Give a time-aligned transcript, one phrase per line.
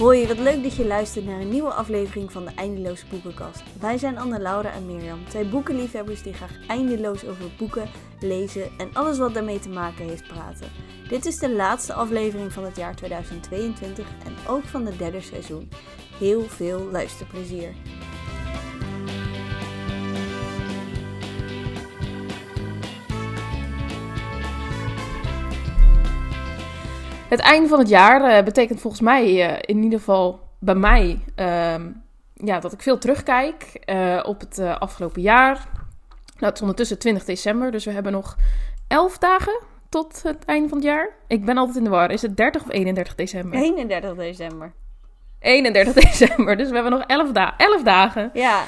[0.00, 3.62] Hoi, wat leuk dat je luistert naar een nieuwe aflevering van de Eindeloze Boekenkast.
[3.80, 7.88] Wij zijn Anne, Laura en Mirjam, twee boekenliefhebbers die graag eindeloos over boeken,
[8.20, 10.68] lezen en alles wat daarmee te maken heeft praten.
[11.08, 15.68] Dit is de laatste aflevering van het jaar 2022 en ook van het derde seizoen.
[16.18, 17.74] Heel veel luisterplezier.
[27.30, 31.18] Het einde van het jaar eh, betekent volgens mij eh, in ieder geval bij mij
[31.34, 31.90] ehm,
[32.34, 35.54] ja, dat ik veel terugkijk eh, op het afgelopen jaar.
[35.54, 38.36] Nou, het is ondertussen 20 december, dus we hebben nog
[38.88, 41.08] 11 dagen tot het einde van het jaar.
[41.26, 42.10] Ik ben altijd in de war.
[42.10, 43.58] Is het 30 of 31 december?
[43.58, 44.72] 31 december.
[45.38, 48.30] 31 december, dus we hebben nog 11, da 11 dagen.
[48.34, 48.64] Ja.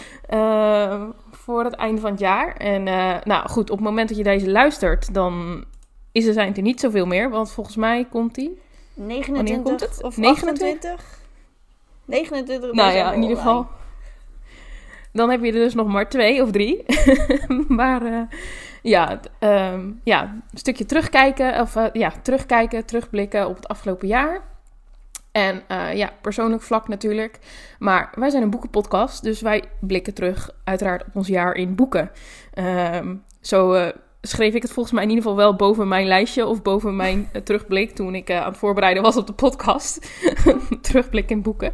[1.30, 2.56] Voor het einde van het jaar.
[2.56, 2.82] En
[3.24, 5.64] nou goed, op het moment dat je deze luistert, dan
[6.12, 8.60] is er zijn er niet zoveel meer, want volgens mij komt die.
[8.94, 10.02] 29 komt het?
[10.02, 10.90] of 29?
[10.90, 11.20] 28?
[12.04, 13.66] 29 Nou ja, in ieder geval.
[15.12, 16.84] Dan heb je er dus nog maar twee of drie.
[17.68, 18.22] maar uh,
[18.82, 21.60] ja, um, ja, een stukje terugkijken.
[21.60, 24.40] Of uh, ja, terugkijken, terugblikken op het afgelopen jaar.
[25.32, 27.38] En uh, ja, persoonlijk vlak natuurlijk.
[27.78, 32.10] Maar wij zijn een boekenpodcast, dus wij blikken terug uiteraard op ons jaar in boeken.
[32.94, 36.62] Um, zo schreef ik het volgens mij in ieder geval wel boven mijn lijstje of
[36.62, 40.10] boven mijn uh, terugblik toen ik uh, aan het voorbereiden was op de podcast.
[40.80, 41.72] terugblik in boeken.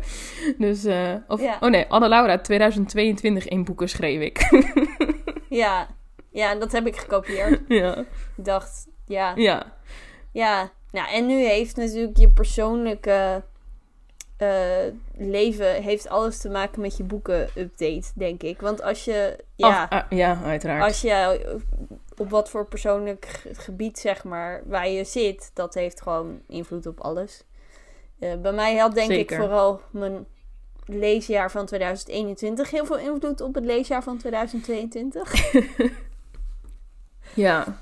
[0.58, 1.56] Dus, uh, of, ja.
[1.60, 4.64] oh nee, Anne Laura 2022 in boeken schreef ik.
[5.62, 5.88] ja.
[6.30, 7.60] ja, dat heb ik gekopieerd.
[7.68, 7.96] Ja.
[8.36, 9.32] Ik dacht, ja.
[9.36, 9.76] Ja.
[10.32, 13.42] Ja, nou, en nu heeft natuurlijk je persoonlijke
[15.16, 18.60] leven heeft alles te maken met je boeken-update, denk ik.
[18.60, 20.82] Want als je, ja, oh, ja, uiteraard.
[20.84, 21.58] Als je
[22.18, 27.00] op wat voor persoonlijk gebied, zeg maar, waar je zit, dat heeft gewoon invloed op
[27.00, 27.44] alles.
[28.18, 29.36] Uh, bij mij had denk Zeker.
[29.36, 30.26] ik vooral mijn
[30.84, 35.52] leesjaar van 2021 heel veel invloed op het leesjaar van 2022.
[37.34, 37.78] ja.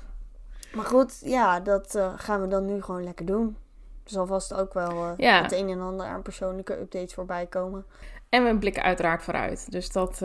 [0.73, 3.57] Maar goed, ja, dat uh, gaan we dan nu gewoon lekker doen.
[4.03, 5.41] Er zal vast ook wel uh, ja.
[5.41, 7.85] het een en ander aan persoonlijke updates voorbij komen.
[8.29, 9.71] En we blikken uiteraard vooruit.
[9.71, 10.21] Dus dat,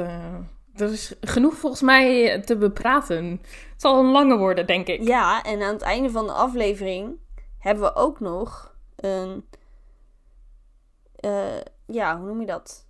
[0.77, 3.41] er is genoeg volgens mij te bepraten.
[3.71, 5.03] Het zal een lange worden, denk ik.
[5.03, 7.19] Ja, en aan het einde van de aflevering
[7.59, 9.45] hebben we ook nog een.
[11.25, 12.87] Uh, ja, hoe noem je dat?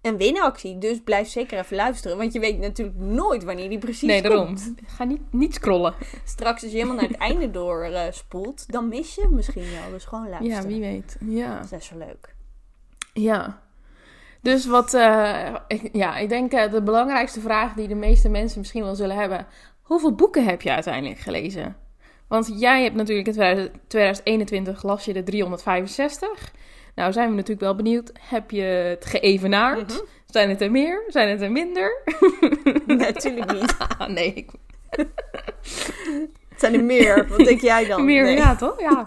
[0.00, 0.78] Een winactie.
[0.78, 2.16] Dus blijf zeker even luisteren.
[2.16, 4.46] Want je weet natuurlijk nooit wanneer die precies nee, daarom.
[4.46, 4.74] komt.
[4.86, 5.94] Ga niet, niet scrollen.
[6.24, 9.90] Straks als je helemaal naar het einde door uh, spoelt, dan mis je misschien wel.
[9.90, 10.62] Dus gewoon luisteren.
[10.62, 11.16] Ja, wie weet.
[11.20, 11.54] Ja.
[11.54, 12.34] Dat is best wel leuk.
[13.12, 13.64] Ja.
[14.46, 18.58] Dus wat, uh, ik, ja, ik denk uh, de belangrijkste vraag die de meeste mensen
[18.58, 19.46] misschien wel zullen hebben.
[19.82, 21.76] Hoeveel boeken heb je uiteindelijk gelezen?
[22.28, 26.52] Want jij hebt natuurlijk in 2021 las je de 365.
[26.94, 28.12] Nou zijn we natuurlijk wel benieuwd.
[28.20, 29.88] Heb je het geëvenaard?
[29.92, 30.06] Mm -hmm.
[30.26, 31.04] Zijn het er meer?
[31.08, 32.02] Zijn het er minder?
[32.86, 33.76] Natuurlijk niet.
[34.08, 34.32] nee.
[34.34, 34.50] Ik...
[36.48, 37.28] het zijn er meer.
[37.28, 38.04] Wat denk jij dan?
[38.04, 38.36] Meer, nee.
[38.36, 38.80] ja toch?
[38.80, 39.04] Ja.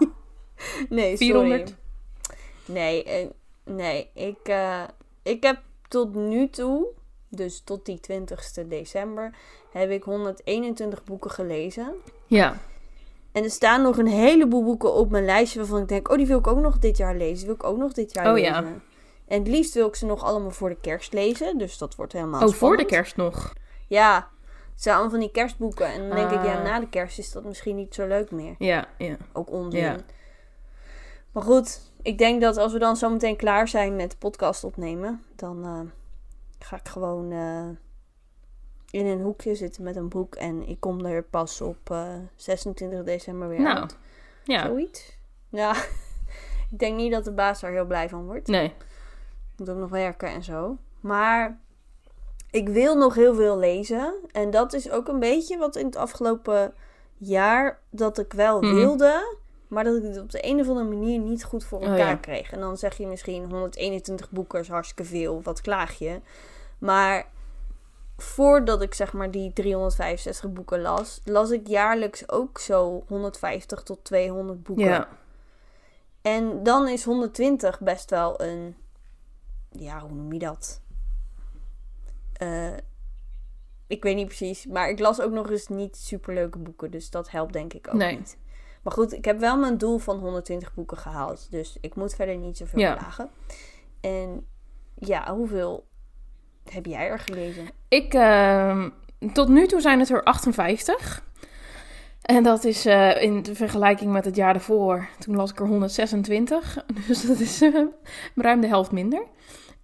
[0.88, 1.60] nee, 400.
[1.68, 2.80] Sorry.
[2.80, 3.30] Nee, uh,
[3.64, 4.10] nee.
[4.14, 4.82] Ik, uh,
[5.22, 6.86] ik heb tot nu toe,
[7.28, 9.34] dus tot die 20ste december,
[9.72, 11.94] heb ik 121 boeken gelezen.
[12.26, 12.56] Ja.
[13.32, 16.26] En er staan nog een heleboel boeken op mijn lijstje waarvan ik denk, oh, die
[16.26, 17.36] wil ik ook nog dit jaar lezen.
[17.36, 18.52] Die wil ik ook nog dit jaar oh, lezen.
[18.52, 18.64] Ja.
[19.26, 21.58] En het liefst wil ik ze nog allemaal voor de kerst lezen.
[21.58, 22.58] Dus dat wordt helemaal Oh, spannend.
[22.58, 23.52] voor de kerst nog?
[23.88, 24.28] Ja.
[24.72, 25.86] Het zijn allemaal van die kerstboeken.
[25.86, 26.34] En dan denk Ah.
[26.34, 28.54] ik, ja, na de kerst is dat misschien niet zo leuk meer.
[28.58, 29.16] Ja, ja.
[29.32, 29.80] Ook onzin.
[29.80, 29.96] Ja.
[31.32, 35.24] Maar goed, ik denk dat als we dan zometeen klaar zijn met de podcast opnemen,
[35.36, 35.80] dan uh,
[36.58, 37.68] ga ik gewoon uh,
[38.90, 40.34] in een hoekje zitten met een boek.
[40.34, 43.96] En ik kom er pas op uh, 26 december weer Nou, uit.
[44.44, 44.66] ja.
[44.66, 45.18] Zoiets.
[45.48, 45.74] Ja,
[46.72, 48.46] ik denk niet dat de baas daar heel blij van wordt.
[48.48, 48.64] Nee.
[48.66, 48.74] Ik
[49.56, 50.76] moet ook nog werken en zo.
[51.00, 51.58] Maar
[52.50, 54.14] ik wil nog heel veel lezen.
[54.32, 56.74] En dat is ook een beetje wat in het afgelopen
[57.16, 58.74] jaar dat ik wel Mhm.
[58.74, 59.36] wilde.
[59.70, 61.98] Maar dat ik het op de een of andere manier niet goed voor Oh, elkaar
[62.08, 62.14] ja.
[62.16, 62.52] kreeg.
[62.52, 65.42] En dan zeg je misschien 121 boeken is hartstikke veel.
[65.42, 66.20] Wat klaag je?
[66.78, 67.26] Maar
[68.16, 74.04] voordat ik zeg maar die 365 boeken las, las ik jaarlijks ook zo 150 tot
[74.04, 74.84] 200 boeken.
[74.84, 75.08] Ja.
[76.22, 78.76] En dan is 120 best wel een.
[79.70, 80.80] Ja, hoe noem je dat?
[82.32, 82.72] Eh,
[83.86, 84.66] ik weet niet precies.
[84.66, 86.90] Maar ik las ook nog eens niet superleuke boeken.
[86.90, 88.16] Dus dat helpt denk ik ook Nee.
[88.16, 88.36] niet.
[88.82, 91.46] Maar goed, ik heb wel mijn doel van 120 boeken gehaald.
[91.50, 92.94] Dus ik moet verder niet zoveel Ja.
[92.94, 93.30] klagen.
[94.00, 94.46] En
[94.94, 95.86] ja, hoeveel
[96.70, 97.68] heb jij er gelezen?
[97.88, 98.90] Ik, ehm,
[99.32, 101.22] tot nu toe zijn het er 58.
[102.22, 105.08] En dat is uh, in vergelijking met het jaar ervoor.
[105.18, 106.84] Toen las ik er 126.
[107.06, 107.86] Dus dat is uh,
[108.34, 109.22] ruim de helft minder.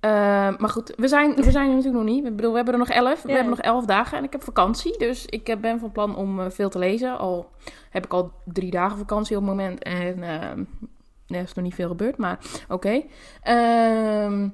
[0.06, 2.24] Uh, maar goed, we zijn, we zijn er natuurlijk nog niet.
[2.26, 3.22] Ik bedoel, we hebben er nog elf.
[3.22, 4.98] We hebben nog elf dagen en ik heb vakantie.
[4.98, 7.18] Dus ik ben van plan om veel te lezen.
[7.18, 7.50] Al
[7.90, 9.82] heb ik al drie dagen vakantie op het moment.
[9.82, 10.22] En
[11.26, 12.38] er is nog niet veel gebeurd, maar
[12.68, 12.74] oké.
[12.74, 13.06] Okay.
[13.42, 14.48] Ehm,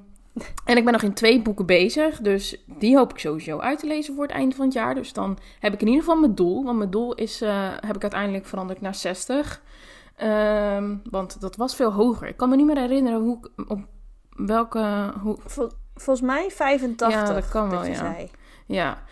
[0.65, 2.21] en ik ben nog in twee boeken bezig.
[2.21, 4.95] Dus die hoop ik sowieso uit te lezen voor het einde van het jaar.
[4.95, 6.63] Dus dan heb ik in ieder geval mijn doel.
[6.63, 9.61] Want mijn doel is, uh, heb ik uiteindelijk veranderd naar 60.
[10.21, 12.27] Um, ehm, want dat was veel hoger.
[12.27, 13.79] Ik kan me niet meer herinneren hoe op
[14.35, 15.13] welke.
[15.21, 15.37] Hoe...
[15.95, 17.09] volgens mij 85.
[17.09, 17.95] Ja, dat kan wel, ja.
[17.95, 18.31] Zei.
[18.65, 19.03] Ja.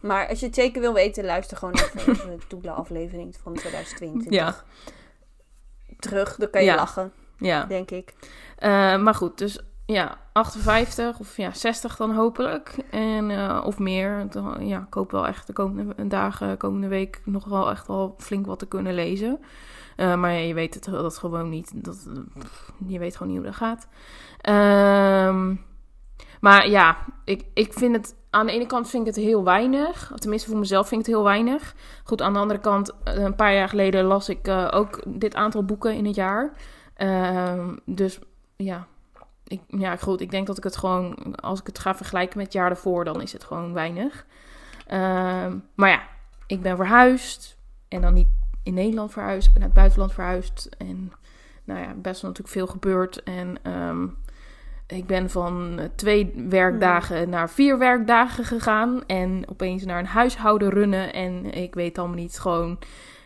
[0.00, 4.32] Maar als je het zeker wil weten, luister gewoon even de Doela-aflevering van 2020.
[4.32, 4.54] Ja.
[5.98, 7.12] Terug, dan kan je lachen.
[7.38, 7.64] Ja.
[7.64, 8.14] Denk ik.
[8.58, 12.74] Uh, maar goed, dus ja, 58 of ja, 60 dan hopelijk.
[12.90, 14.26] En, uh, of meer.
[14.60, 18.46] Ja, ik hoop wel echt de komende dagen, komende week nog wel echt wel flink
[18.46, 19.40] wat te kunnen lezen.
[20.00, 21.84] Uh, maar je weet het dat gewoon niet.
[21.84, 22.08] Dat,
[22.86, 23.88] je weet gewoon niet hoe dat gaat.
[24.48, 25.56] Uh,
[26.40, 28.18] maar ja, ik, ik vind het...
[28.30, 30.12] Aan de ene kant vind ik het heel weinig.
[30.14, 31.74] Tenminste, voor mezelf vind ik het heel weinig.
[32.04, 35.94] Goed, aan de andere kant, een paar jaar geleden las ik ook dit aantal boeken
[35.94, 36.52] in het jaar.
[36.94, 38.18] Ehm, dus
[38.56, 38.86] ja,
[39.44, 42.46] ik, ja, goed, ik denk dat ik het gewoon, als ik het ga vergelijken met
[42.46, 44.26] het jaar ervoor, dan is het gewoon weinig.
[44.88, 46.02] Uh, maar ja,
[46.46, 47.58] ik ben verhuisd.
[47.88, 48.28] En dan niet
[48.62, 50.68] in Nederland verhuisd, naar het buitenland verhuisd.
[50.78, 51.12] En
[51.64, 53.22] nou ja, best wel natuurlijk veel gebeurd.
[53.22, 54.16] En um,
[54.86, 57.30] ik ben van twee werkdagen hmm.
[57.30, 59.06] naar vier werkdagen gegaan.
[59.06, 61.12] En opeens naar een huishouden runnen.
[61.12, 62.78] En ik weet allemaal niet, gewoon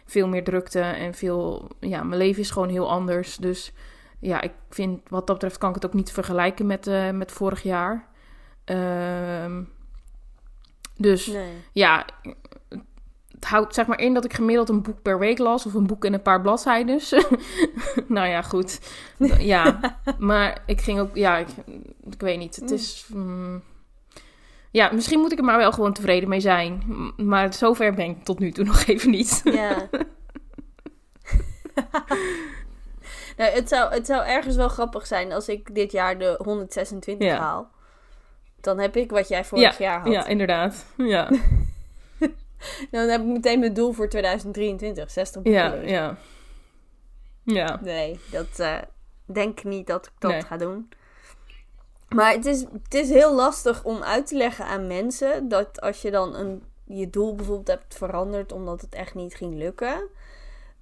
[0.04, 1.68] veel meer drukte en veel...
[1.80, 3.36] Ja, mijn leven is gewoon heel anders.
[3.36, 3.72] Dus
[4.18, 7.32] ja, ik vind wat dat betreft kan ik het ook niet vergelijken met, uh, met
[7.32, 8.06] vorig jaar.
[8.70, 9.56] Uh,
[10.96, 11.36] dus
[11.72, 12.06] ja,
[13.44, 15.86] het houdt zeg maar in dat ik gemiddeld een boek per week las of een
[15.86, 17.00] boek in een paar bladzijden.
[18.06, 18.80] nou ja, goed.
[19.38, 19.80] Ja,
[20.18, 21.48] maar ik ging ook, ja, ik,
[22.10, 22.56] ik weet niet.
[22.56, 23.06] Het is.
[23.14, 23.62] Mm,
[24.70, 26.82] ja, misschien moet ik er maar wel gewoon tevreden mee zijn.
[27.16, 29.40] Maar zover ben ik tot nu toe nog even niet.
[29.44, 29.88] Ja.
[33.36, 37.32] Nou, het, zou, het zou ergens wel grappig zijn als ik dit jaar de 126
[37.32, 37.70] haal.
[38.60, 40.12] Dan heb ik wat jij vorig jaar had.
[40.12, 40.86] Ja, inderdaad.
[40.96, 41.30] Ja.
[42.90, 45.10] dan heb ik meteen mijn doel voor 2023.
[45.10, 45.62] 60 boeken.
[45.62, 46.16] Ja, ja.
[47.42, 47.80] Ja.
[47.82, 48.78] Nee, dat uh,
[49.24, 50.88] denk niet dat ik dat ga doen.
[52.08, 56.02] Maar het is, het is heel lastig om uit te leggen aan mensen dat als
[56.02, 60.08] je dan een, je doel bijvoorbeeld hebt veranderd omdat het echt niet ging lukken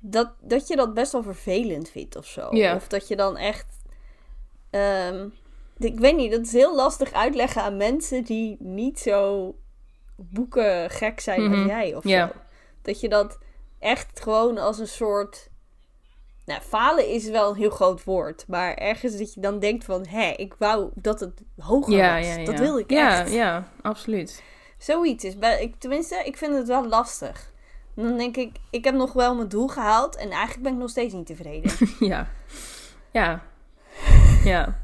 [0.05, 2.49] dat, dat je dat best wel vervelend vindt of zo.
[2.49, 3.67] Of dat je dan echt.
[4.71, 5.29] Ehm,
[5.79, 9.55] ik weet niet, dat is heel lastig uitleggen aan mensen die niet zo
[10.31, 11.67] boeken gek zijn als mhm.
[11.67, 12.29] jij of zo.
[12.83, 13.39] Dat je dat
[13.79, 15.51] echt gewoon als een soort.
[16.45, 18.45] Nou, falen is wel een heel groot woord.
[18.49, 20.07] Maar ergens dat je dan denkt van...
[20.07, 22.27] Hé, ik wou dat het hoger ja, was.
[22.27, 23.31] Ja, dat wil ik echt.
[23.31, 24.43] Ja, ja, absoluut.
[24.79, 25.35] Zoiets is...
[25.61, 27.51] Ik, tenminste, ik vind het wel lastig.
[27.95, 30.91] Dan denk ik, ik heb nog wel mijn doel gehaald en eigenlijk ben ik nog
[30.91, 31.73] steeds niet tevreden.
[32.13, 32.29] ja.
[33.11, 33.43] Ja.
[34.45, 34.81] Ja.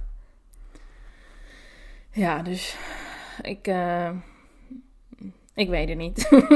[2.11, 2.76] Ja, dus
[3.43, 4.11] ik, uh,
[5.59, 6.31] ik weet het niet.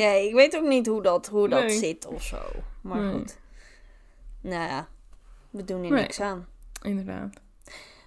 [0.00, 2.40] nee, ik weet ook niet hoe dat, hoe dat zit of zo.
[2.80, 3.38] Maar goed.
[4.40, 4.88] Nou ja,
[5.50, 6.46] we doen er niks aan.
[6.82, 7.40] Inderdaad.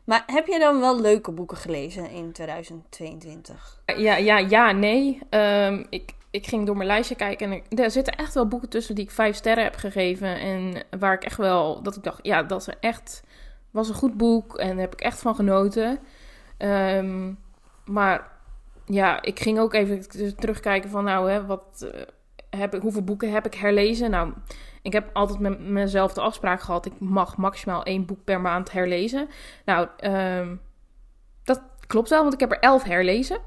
[0.04, 3.82] Maar heb je dan wel leuke boeken gelezen in 2022?
[3.86, 5.20] Ja, ja, ja nee.
[5.30, 8.96] Um, ik, ik ging door mijn lijstje kijken en er zitten echt wel boeken tussen
[8.96, 10.40] die ik vijf sterren heb gegeven.
[10.40, 13.24] En waar ik echt wel, dat ik dacht, ja, dat is echt,
[13.72, 16.00] was een goed boek en daar heb ik echt van genoten.
[16.58, 17.40] Um,
[17.86, 18.31] maar
[18.94, 22.02] ja, ik ging ook even terugkijken van, nou, hè, wat, uh,
[22.50, 24.12] heb ik, hoeveel boeken heb ik herlezen?
[24.12, 24.34] Nou,
[24.82, 28.72] ik heb altijd met mezelf de afspraak gehad, ik mag maximaal één boek per maand
[28.72, 29.30] herlezen.
[29.66, 30.62] Nou, um,
[31.44, 33.40] dat klopt wel, want ik heb er elf herlezen.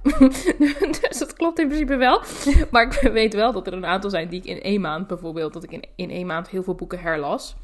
[1.00, 2.22] dus dat klopt in principe wel.
[2.70, 5.52] Maar ik weet wel dat er een aantal zijn die ik in één maand bijvoorbeeld,
[5.52, 7.56] dat ik in, in één maand heel veel boeken herlas.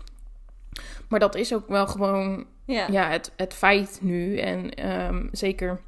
[1.08, 2.86] Maar dat is ook wel gewoon ja.
[2.90, 4.38] ja het, het feit nu.
[4.38, 5.80] En um, zeker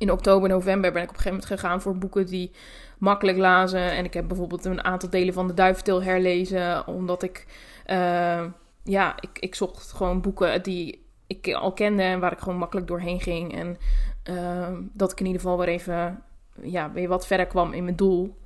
[0.00, 2.50] in oktober, november ben ik op een gegeven moment gegaan voor boeken die
[2.98, 3.90] makkelijk lazen.
[3.90, 7.46] En ik heb bijvoorbeeld een aantal delen van de Duiventil herlezen, omdat ik,
[7.86, 8.44] uh,
[8.84, 12.86] ja, ik, ik zocht gewoon boeken die ik al kende en waar ik gewoon makkelijk
[12.86, 13.54] doorheen ging.
[13.54, 13.76] En
[14.22, 16.22] Ehm, dat ik in ieder geval weer even
[16.62, 18.36] ja, weer wat verder kwam in mijn doel.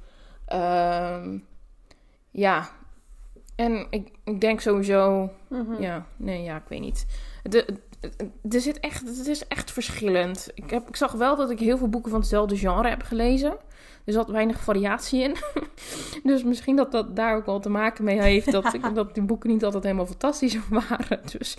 [0.46, 1.38] Ehm,
[2.30, 2.68] ja,
[3.56, 5.30] en ik, ik denk sowieso...
[5.48, 5.82] Mhm.
[5.82, 7.06] Ja, nee, ja, ik weet niet.
[7.42, 7.80] De-
[8.50, 10.50] er zit echt, het is echt verschillend.
[10.54, 13.56] Ik, heb, ik zag wel dat ik heel veel boeken van hetzelfde genre heb gelezen.
[14.04, 15.36] Er zat weinig variatie in.
[16.30, 18.52] dus misschien dat dat daar ook wel te maken mee heeft...
[18.52, 21.20] dat, ik, dat die boeken niet altijd helemaal fantastisch waren.
[21.38, 21.56] Dus...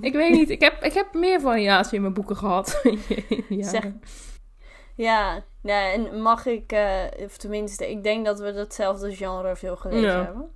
[0.00, 2.82] ik weet niet, ik heb, ik heb meer variatie in mijn boeken gehad.
[3.48, 3.68] ja.
[3.68, 3.90] Zeg-
[4.94, 9.76] Ja, ja, en mag ik, eh, of tenminste, ik denk dat we datzelfde genre veel
[9.76, 10.24] gelezen Ja.
[10.24, 10.50] hebben.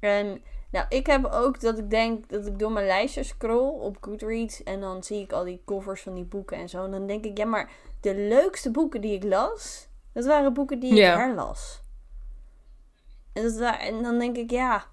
[0.00, 3.96] En nou, ik heb ook dat ik denk dat ik door mijn lijstje scroll op
[4.00, 6.84] Goodreads en dan zie ik al die covers van die boeken en zo.
[6.84, 10.80] En dan denk ik, ja, maar de leukste boeken die ik las, dat waren boeken
[10.80, 11.82] die ik herlas.
[13.32, 14.84] En, dat en dan denk ik, ja,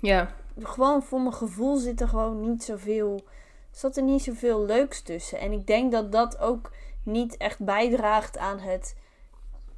[0.00, 3.24] ja, gewoon voor mijn gevoel zit er gewoon niet zoveel.
[3.70, 5.38] Zat er niet zoveel leuks tussen.
[5.38, 6.70] En ik denk dat dat ook
[7.02, 8.96] niet echt bijdraagt aan het.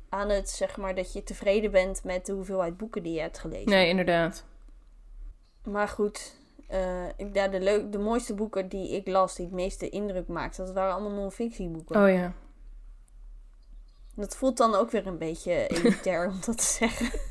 [0.08, 3.38] Aan het zeg maar dat je tevreden bent met de hoeveelheid boeken die je hebt
[3.38, 3.70] gelezen.
[3.70, 4.44] nee, inderdaad.
[5.64, 6.35] Maar goed,
[6.68, 10.28] eh, ik, ja, de, leuk, de mooiste boeken die ik las, die het meeste indruk
[10.28, 12.02] maakten, dat waren allemaal non-fictieboeken.
[12.02, 12.33] Oh ja.
[14.14, 17.11] Dat voelt dan ook weer een beetje elitair om dat te zeggen.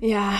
[0.00, 0.38] Ja.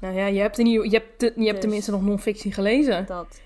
[0.00, 3.06] Nou ja, je hebt, in je hebt, je hebt Dus- tenminste nog non-fictie gelezen.
[3.06, 3.40] Dat.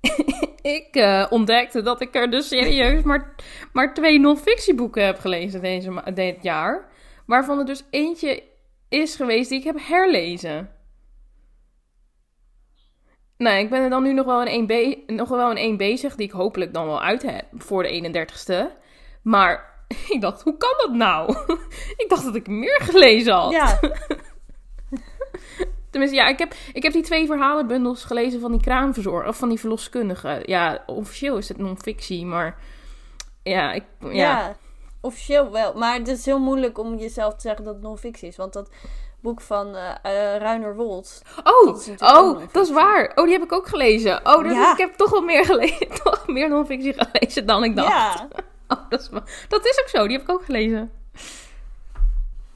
[0.62, 3.34] Ik eh, ontdekte dat ik er dus serieus maar,
[3.72, 6.88] maar twee non-fictieboeken heb gelezen deze, dit jaar.
[7.26, 8.42] Waarvan er dus eentje
[8.88, 10.70] is geweest die ik heb herlezen.
[13.36, 15.76] Nou, ik ben er dan nu nog wel in één, be- nog wel in één
[15.76, 18.78] bezig, die ik hopelijk dan wel uit heb voor de 31ste.
[19.22, 19.74] Maar
[20.14, 21.30] ik dacht, hoe kan dat nou?
[22.02, 23.52] ik dacht dat ik meer gelezen had.
[23.52, 23.78] Ja,
[25.90, 29.48] Tenminste, ja, ik heb, ik heb die twee verhalenbundels gelezen van die kraamverzorger, of van
[29.48, 30.42] die verloskundige.
[30.44, 32.58] Ja, officieel is het non-fictie, maar
[33.42, 34.08] ja, ik, ja.
[34.10, 34.56] Ja.
[35.06, 35.74] Officieel wel.
[35.74, 38.36] Maar het is heel moeilijk om jezelf te zeggen dat het non-fictie is.
[38.36, 38.70] Want dat
[39.20, 39.92] boek van eh,
[40.36, 41.22] Ruiner Wold.
[41.44, 43.12] Oh, Dat is oh, dat is waar.
[43.14, 44.20] Oh, die heb ik ook gelezen.
[44.26, 44.72] Oh, dus Ja.
[44.72, 47.88] ik heb toch wel meer gelezen, toch meer non-fictie gelezen dan ik dacht.
[47.88, 48.28] Ja,
[48.68, 49.08] Oh, dat, is,
[49.48, 50.90] dat is ook zo, die heb ik ook gelezen.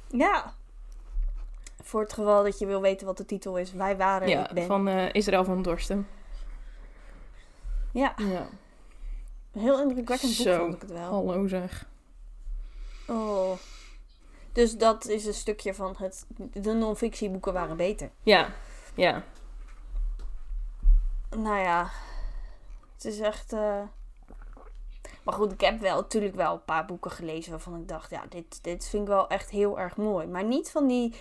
[0.09, 0.53] ja.
[1.83, 3.73] Voor het geval dat je wil weten wat de titel is.
[3.73, 4.67] Wij waren, Ja, ik ben.
[4.67, 6.09] van eh, Israël van Dorsten.
[7.93, 8.47] Ja, Ja,
[9.53, 10.59] heel indrukwekkend boek Zo.
[10.59, 11.11] vond ik het wel.
[11.11, 11.87] hallo zeg.
[13.11, 13.53] Oh.
[14.53, 16.27] Dus dat is een stukje van het...
[16.37, 18.11] De non-fictieboeken waren beter.
[18.23, 18.53] Ja,
[18.95, 19.25] ja.
[21.37, 21.91] Nou ja,
[22.95, 23.53] het is echt.
[23.53, 23.83] eh,
[25.23, 28.25] Maar goed, ik heb wel natuurlijk wel een paar boeken gelezen waarvan ik dacht, ja,
[28.29, 30.27] dit, dit vind ik wel echt heel erg mooi.
[30.27, 31.15] Maar niet van die,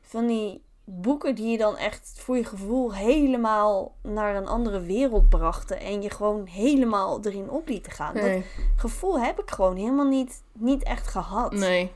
[0.00, 0.62] van die
[1.00, 6.02] boeken die je dan echt voor je gevoel helemaal naar een andere wereld brachten en
[6.02, 8.14] je gewoon helemaal erin op lieten gaan.
[8.14, 8.42] Dat
[8.76, 11.52] gevoel heb ik gewoon helemaal niet, niet echt gehad.
[11.52, 11.92] nee.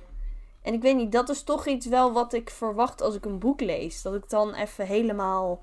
[0.62, 3.38] En ik weet niet, dat is toch iets wel wat ik verwacht als ik een
[3.38, 4.02] boek lees.
[4.02, 5.62] Dat ik dan even helemaal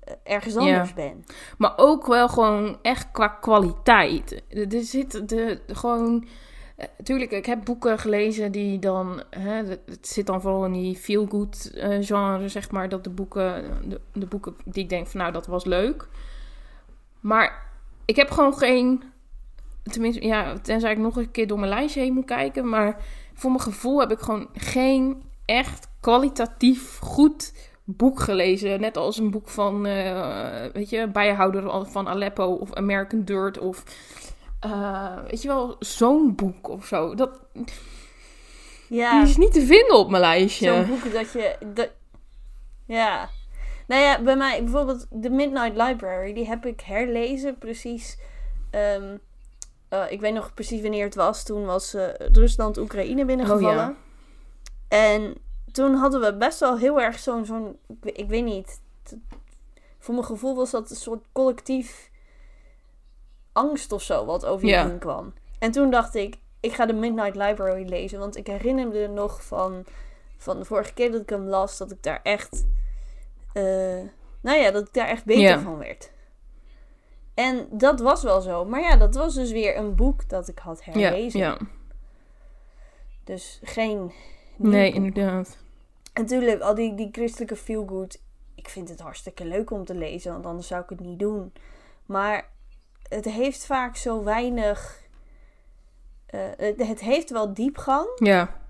[0.00, 1.24] eh, ergens anders ben.
[1.58, 4.42] Maar ook wel gewoon echt qua kwaliteit.
[4.48, 6.26] Er zit de, gewoon.
[6.98, 9.22] Natuurlijk, ik heb boeken gelezen die dan.
[9.30, 12.88] Hè, het zit dan vooral in die feel-good eh, genre, zeg maar.
[12.88, 13.64] Dat de boeken,
[14.12, 16.08] de, boeken die ik denk van nou, dat was leuk.
[17.20, 17.66] Maar
[18.04, 19.02] ik heb gewoon geen.
[19.82, 22.68] Tenminste, ja, tenzij ik nog een keer door mijn lijstje heen moet kijken.
[22.68, 22.96] Maar
[23.34, 27.52] voor mijn gevoel heb ik gewoon geen echt kwalitatief goed
[27.84, 28.80] boek gelezen.
[28.80, 33.84] Net als een boek van, eh, weet je, Bijhouder van Aleppo of American Dirt of,
[34.70, 37.14] eh, weet je wel, zo'n boek of zo.
[37.14, 37.40] Dat,
[38.88, 39.20] Ja.
[39.20, 40.74] Die is niet te vinden op mijn lijstje.
[40.74, 41.56] Zo'n boek dat je.
[41.74, 41.90] Dat...
[42.86, 43.28] Ja.
[43.86, 48.18] Nou ja, bij mij bijvoorbeeld The Midnight Library, die heb ik herlezen precies.
[48.70, 49.16] ehm,
[49.88, 51.44] eh, ik weet nog precies wanneer het was.
[51.44, 53.88] Toen was eh, Rusland Oekraïne binnengevallen.
[53.88, 53.94] Oh, ja.
[54.88, 55.34] En
[55.72, 57.44] toen hadden we best wel heel erg zo'n.
[57.44, 58.80] zo'n ik, weet- ik weet niet.
[59.98, 62.10] Voor mijn gevoel was dat een soort collectief
[63.52, 65.32] angst of zo wat over je heen kwam.
[65.58, 68.18] En toen dacht ik, ik ga de Midnight Library lezen.
[68.18, 69.84] Want ik herinnerde nog van,
[70.36, 72.66] van de vorige keer dat ik hem las, dat ik daar echt.
[73.52, 74.00] eh,
[74.40, 76.10] nou ja, dat ik daar echt beter van werd.
[77.34, 78.64] En dat was wel zo.
[78.64, 81.40] Maar ja, dat was dus weer een boek dat ik had herlezen.
[81.40, 81.58] ja.
[83.24, 84.12] Dus geen.
[84.56, 85.04] Nee, boek.
[85.04, 85.58] inderdaad.
[86.12, 88.20] En natuurlijk, al die, die christelijke feelgood.
[88.54, 91.52] Ik vind het hartstikke leuk om te lezen, want anders zou ik het niet doen.
[92.06, 92.48] Maar
[93.14, 95.00] het heeft vaak zo weinig.
[96.26, 98.60] eh, het, het heeft wel diepgang, Ja,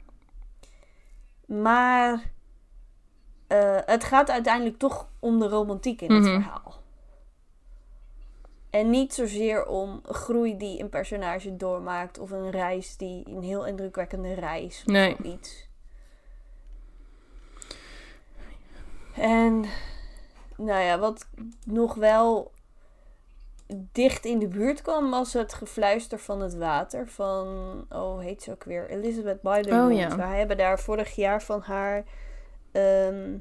[1.47, 2.31] maar
[3.47, 6.33] eh, het gaat uiteindelijk toch om de romantiek in het Mhm.
[6.33, 6.81] verhaal.
[8.71, 13.67] En niet zozeer om groei die een personage doormaakt of een reis die een heel
[13.67, 15.17] indrukwekkende reis of Nee.
[15.23, 15.69] iets.
[19.15, 19.65] En
[20.57, 21.29] nou ja, wat
[21.65, 22.53] nog wel
[23.93, 27.47] dicht in de buurt kwam, was het gefluister van het water van,
[27.89, 29.87] oh heet ze ook weer, Elizabeth Byron.
[29.87, 30.17] Oh, ja.
[30.17, 32.05] Wij hebben daar vorig jaar van haar,
[32.73, 33.37] ehm,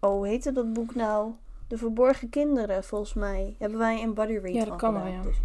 [0.00, 1.32] oh hoe heette dat boek nou?
[1.68, 3.56] De Verborgen Kinderen, volgens mij.
[3.58, 5.22] Hebben wij een body read Ja, dat kan wel, ja.
[5.22, 5.36] Dus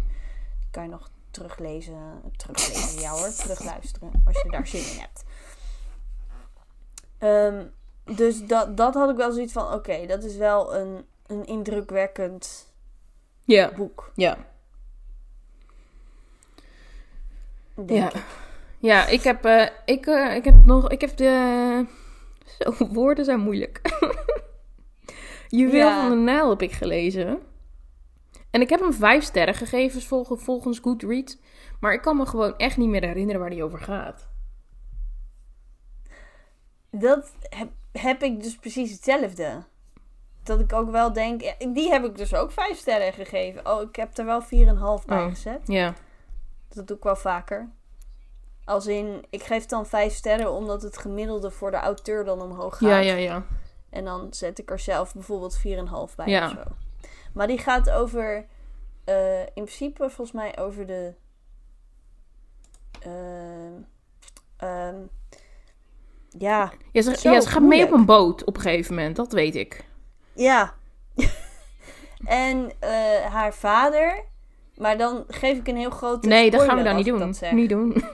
[0.60, 1.94] die kan je nog teruglezen.
[2.36, 3.32] Teruglezen, ja hoor.
[3.42, 5.24] Terugluisteren, als je daar zin in hebt.
[7.18, 7.66] Ehm,
[8.16, 12.71] dus dat, dat had ik wel zoiets van, oké, dat is wel een, een indrukwekkend
[13.44, 13.72] Ja.
[13.76, 14.38] boek, Ja.
[17.74, 18.12] denk Ja.
[18.14, 18.22] ik.
[18.78, 21.86] Ja, ik heb, eh, ik, eh, ik heb nog, ik heb de,
[22.58, 23.80] zo, woorden zijn moeilijk.
[25.48, 26.00] Juweel Ja.
[26.00, 27.40] van de Nijl heb ik gelezen.
[28.50, 31.38] En ik heb hem vijf sterren gegeven vol- volgens Goodreads.
[31.80, 34.28] Maar ik kan me gewoon echt niet meer herinneren waar die over gaat.
[36.90, 39.64] Dat heb, heb ik dus precies hetzelfde.
[40.42, 41.40] Dat ik ook wel denk,
[41.74, 43.66] die heb ik dus ook vijf sterren gegeven.
[43.72, 44.48] Oh, ik heb er wel 4,5
[45.06, 45.28] bij Oh.
[45.28, 45.60] gezet.
[45.64, 45.94] Ja,
[46.68, 47.68] Dat doe ik wel vaker.
[48.64, 52.78] Als in, ik geef dan vijf sterren omdat het gemiddelde voor de auteur dan omhoog
[52.78, 52.88] gaat.
[52.88, 53.44] ja, ja, ja.
[53.90, 56.44] En dan zet ik er zelf bijvoorbeeld 4,5 bij Ja.
[56.46, 56.62] of zo.
[57.32, 58.46] Maar die gaat over,
[59.04, 61.14] eh, in principe volgens mij over de...
[63.00, 63.72] ehm,
[64.56, 64.96] ehm,
[66.38, 69.16] ja, Ja, ze, Zo, ja, ze gaat mee op een boot op een gegeven moment,
[69.16, 69.84] dat weet ik.
[70.34, 70.74] Ja.
[72.24, 72.90] en eh,
[73.32, 74.24] haar vader...
[74.76, 77.34] Maar dan geef ik een heel grote Nee, dat gaan we dan niet doen.
[77.52, 78.04] Niet doen.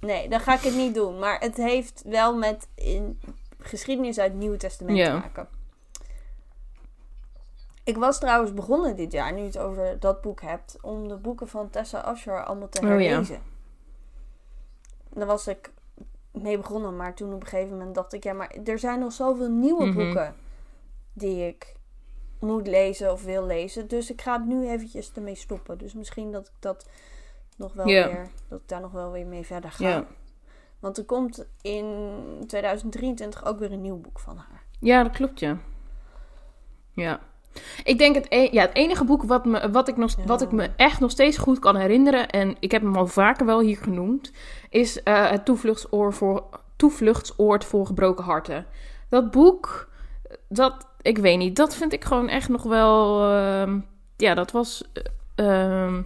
[0.00, 1.18] Nee, dan ga ik het niet doen.
[1.18, 3.20] Maar het heeft wel met in
[3.58, 5.48] geschiedenis uit het Nieuwe Testament te maken.
[7.84, 11.16] Ik was trouwens begonnen dit jaar, nu je het over dat boek hebt, om de
[11.16, 12.90] boeken van Tessa Asher allemaal te Oh, ja.
[13.08, 13.42] herlezen.
[15.12, 15.70] Daar was ik
[16.32, 19.12] mee begonnen, maar toen op een gegeven moment dacht ik, ja, maar er zijn nog
[19.12, 19.94] zoveel nieuwe Mhm.
[19.94, 20.34] boeken
[21.20, 21.74] die ik
[22.40, 23.88] moet lezen of wil lezen.
[23.88, 25.78] Dus ik ga het nu eventjes ermee stoppen.
[25.78, 26.88] Dus misschien dat ik dat
[27.56, 30.06] nog wel weer, dat ik daar nog wel weer mee verder ga.
[30.80, 32.14] Want er komt in
[32.46, 34.62] 2023 ook weer een nieuw boek van haar.
[34.80, 35.58] Ja, dat klopt, ja.
[36.92, 37.20] Ja.
[37.84, 40.24] Ik denk het, e- ja, het enige boek wat, me, wat, ik nog, Ja.
[40.24, 43.46] wat ik me echt nog steeds goed kan herinneren, en ik heb hem al vaker
[43.46, 44.32] wel hier genoemd,
[44.68, 46.44] is eh, het toevluchtsoor voor,
[46.76, 48.66] toevluchtsoord voor gebroken harten.
[49.08, 49.88] Dat boek,
[50.48, 53.78] dat, ik weet niet, dat vind ik gewoon echt nog wel, ehm,
[54.16, 54.84] ja, dat was,
[55.34, 55.96] eh, ehm,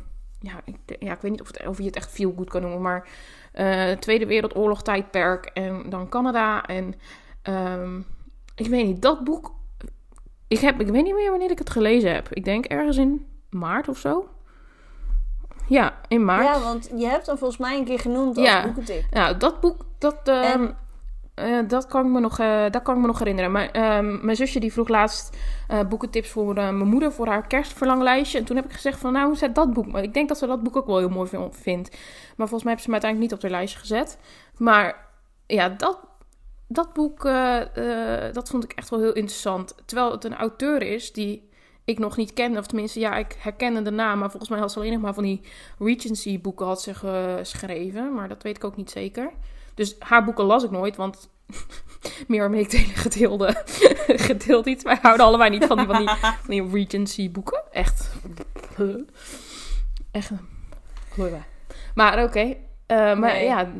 [0.41, 2.61] ja, ik, ja, ik weet niet of, het, of je het echt veel goed kan
[2.61, 3.09] noemen, maar
[3.53, 6.95] eh, Tweede Wereldoorlog tijdperk en dan Canada en
[7.43, 7.99] ehm,
[8.55, 9.53] ik weet niet, dat boek.
[10.49, 12.29] Ik, heb, ik weet niet meer wanneer ik het gelezen heb.
[12.33, 14.29] Ik denk ergens in maart of zo.
[15.69, 16.45] Ja, in maart.
[16.45, 18.63] Ja, want je hebt hem volgens mij een keer genoemd als Ja.
[18.63, 19.05] boekentip.
[19.11, 20.77] Nou, dat boek, dat, En-
[21.35, 23.53] eh, dat, kan ik me nog, eh, dat kan ik me nog herinneren.
[23.53, 25.37] Maar, ehm, mijn zusje die vroeg laatst
[25.69, 28.39] eh, boekentips voor mijn moeder voor haar kerstverlanglijstje.
[28.39, 29.87] En toen heb ik gezegd van, nou, zet dat boek.
[29.87, 31.91] Maar ik denk dat ze dat boek ook wel heel mooi vin- vindt.
[32.37, 34.19] Maar volgens mij heeft ze hem uiteindelijk niet op haar lijstje gezet.
[34.59, 35.07] Maar
[35.47, 35.99] ja, dat,
[36.69, 37.23] dat boek,
[38.33, 39.75] dat vond ik echt wel heel interessant.
[39.87, 41.49] Terwijl het een auteur is die
[41.85, 42.59] ik nog niet kende.
[42.59, 44.19] Of tenminste, ja, ik herkende de naam.
[44.19, 45.41] Maar volgens mij had ze alleen nog maar van die
[45.79, 48.15] Regency boeken had ze geschreven.
[48.15, 49.33] Maar dat weet ik ook niet zeker.
[49.75, 51.31] Dus haar boeken las ik nooit, want
[52.29, 53.63] meer ik delen gedeelde,
[54.29, 54.85] gedeeld iets.
[54.85, 57.63] Wij houden allebei niet van die, van die, van die Regency boeken.
[57.73, 58.11] Echt.
[60.11, 60.31] Echt.
[61.11, 61.31] Glooi
[61.95, 62.57] Maar oké.
[62.87, 63.45] Eh, maar Nee.
[63.45, 63.73] ja,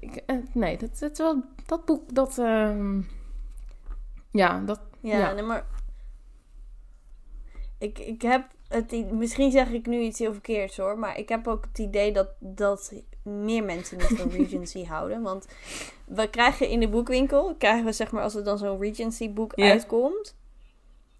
[0.00, 2.38] ik, eh, nee, dat, dat, wel, dat boek, dat...
[2.38, 3.00] ehm,
[4.30, 4.80] ja, dat...
[5.00, 5.32] Ja, Ja.
[5.32, 5.64] nee, maar...
[7.78, 9.12] Ik, ik heb het...
[9.12, 10.98] Misschien zeg ik nu iets heel verkeerds hoor.
[10.98, 15.22] Maar ik heb ook het idee dat, dat meer mensen niet van Regency houden.
[15.22, 15.46] Want
[16.04, 17.54] we krijgen in de boekwinkel...
[17.58, 20.38] Krijgen we zeg maar als er dan zo'n Regency boek uitkomt...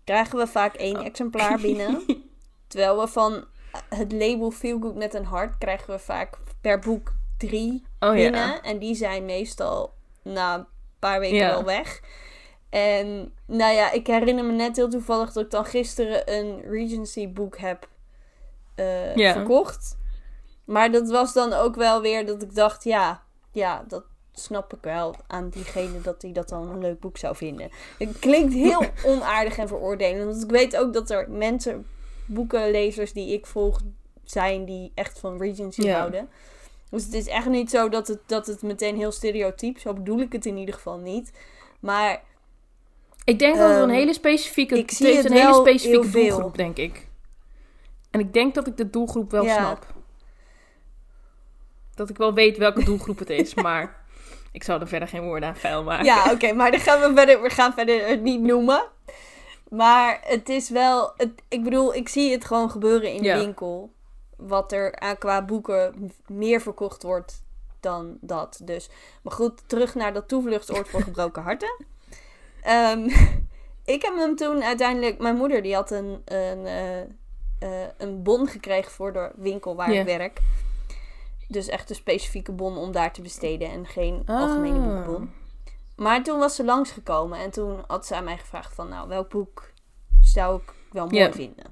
[0.04, 2.02] Krijgen we vaak één exemplaar binnen.
[2.66, 3.44] Terwijl we van
[3.88, 5.58] het label Feel Good met een hart...
[5.58, 8.62] Krijgen we vaak per boek drie Oh binnen.
[8.62, 10.66] En die zijn meestal na een
[10.98, 12.00] paar weken wel weg.
[12.70, 17.28] En nou ja, ik herinner me net heel toevallig dat ik dan gisteren een Regency
[17.28, 17.88] boek heb
[19.14, 19.33] Ja.
[19.33, 19.98] verkocht.
[20.64, 24.83] Maar dat was dan ook wel weer dat ik dacht, ja, ja, dat snap ik
[24.83, 27.70] wel aan diegene dat hij dat dan een leuk boek zou vinden.
[27.98, 30.24] Het klinkt heel onaardig en veroordelend.
[30.30, 31.87] Want ik weet ook dat er mensen,
[32.26, 33.80] boekenlezers die ik volg,
[34.24, 36.28] zijn die echt van Regency houden.
[36.90, 40.20] Dus het is echt niet zo dat het, dat het meteen heel stereotyp, zo bedoel
[40.20, 41.33] ik het in ieder geval niet.
[41.80, 42.22] Maar
[43.24, 44.78] Ik denk dat het een Ehm, hele specifieke...
[44.78, 46.28] ik zie het is het een hele specifieke veel.
[46.28, 47.09] doelgroep, denk ik.
[48.11, 49.54] En ik denk dat ik de doelgroep wel Ja.
[49.56, 49.87] snap.
[51.94, 54.04] Dat ik wel weet welke doelgroep het is, maar
[54.52, 56.04] ik zal er verder geen woorden aan vuil maken.
[56.04, 58.83] Ja, oké, maar dan gaan we verder, we gaan verder het niet noemen.
[59.68, 63.92] Maar het is wel, het, ik bedoel, ik zie het gewoon gebeuren in de winkel.
[64.37, 67.42] Wat er aan qua boeken meer verkocht wordt
[67.80, 68.61] dan dat.
[68.62, 68.88] Dus,
[69.22, 71.85] maar goed, terug naar dat toevluchtsoord voor gebroken harten.
[72.62, 73.04] Ehm,
[73.94, 78.46] ik heb hem toen uiteindelijk, mijn moeder die had een, een, eh, eh, een bon
[78.48, 80.40] gekregen voor de winkel waar ik werk.
[81.48, 84.40] Dus echt een specifieke bon om daar te besteden en geen Ah.
[84.40, 85.30] algemene boekbon.
[85.96, 88.88] Maar toen was ze langsgekomen en toen had ze aan mij gevraagd van...
[88.88, 89.72] Nou, welk boek
[90.20, 91.64] zou ik wel mooi vinden?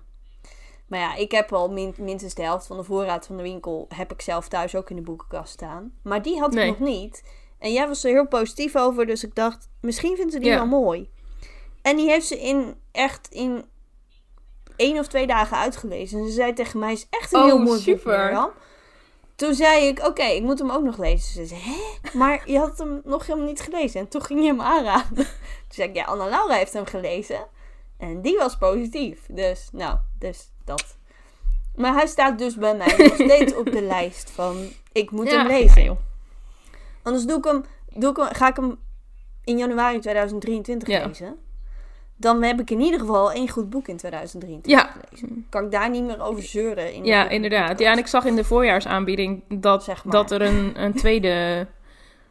[0.87, 3.87] Maar ja, ik heb al min- minstens de helft van de voorraad van de winkel...
[3.95, 5.93] heb ik zelf thuis ook in de boekenkast staan.
[6.03, 6.69] Maar die had ik Nee.
[6.71, 7.23] nog niet.
[7.59, 9.69] En jij was er heel positief over, dus ik dacht...
[9.81, 10.55] Misschien vindt ze die Ja.
[10.57, 11.11] wel mooi.
[11.83, 13.65] En die heeft ze in echt in
[14.77, 16.19] één of twee dagen uitgelezen.
[16.19, 18.33] En ze zei tegen mij, is echt een Oh, heel mooi super.
[18.35, 18.55] boek.
[19.37, 21.33] Toen zei ik, oké, ik moet hem ook nog lezen.
[21.33, 22.19] Ze zei, hè?
[22.19, 24.01] Maar je had hem nog helemaal niet gelezen.
[24.01, 25.15] En toen ging je hem aanraden.
[25.69, 27.47] Toen zei ik, ja, Anna-Laura heeft hem gelezen.
[27.99, 29.19] En die was positief.
[29.29, 30.97] Dus, nou, dus dat.
[31.77, 35.47] Maar hij staat dus bij mij nog steeds op de lijst van, ik moet hem
[35.47, 35.83] lezen.
[35.85, 35.99] joh.
[37.03, 38.77] Anders doe ik hem, doe ik hem, ga ik hem
[39.45, 41.07] in januari 2023 Ja.
[41.07, 41.37] lezen.
[42.17, 44.91] Dan heb ik in ieder geval één goed boek in 2023 Ja.
[45.01, 45.47] gelezen.
[45.49, 46.93] Kan ik daar niet meer over zeuren.
[46.95, 47.79] In Ja, inderdaad.
[47.79, 50.13] Ja, en ik zag in de voorjaarsaanbieding dat, Zeg maar.
[50.13, 51.67] dat er een, een tweede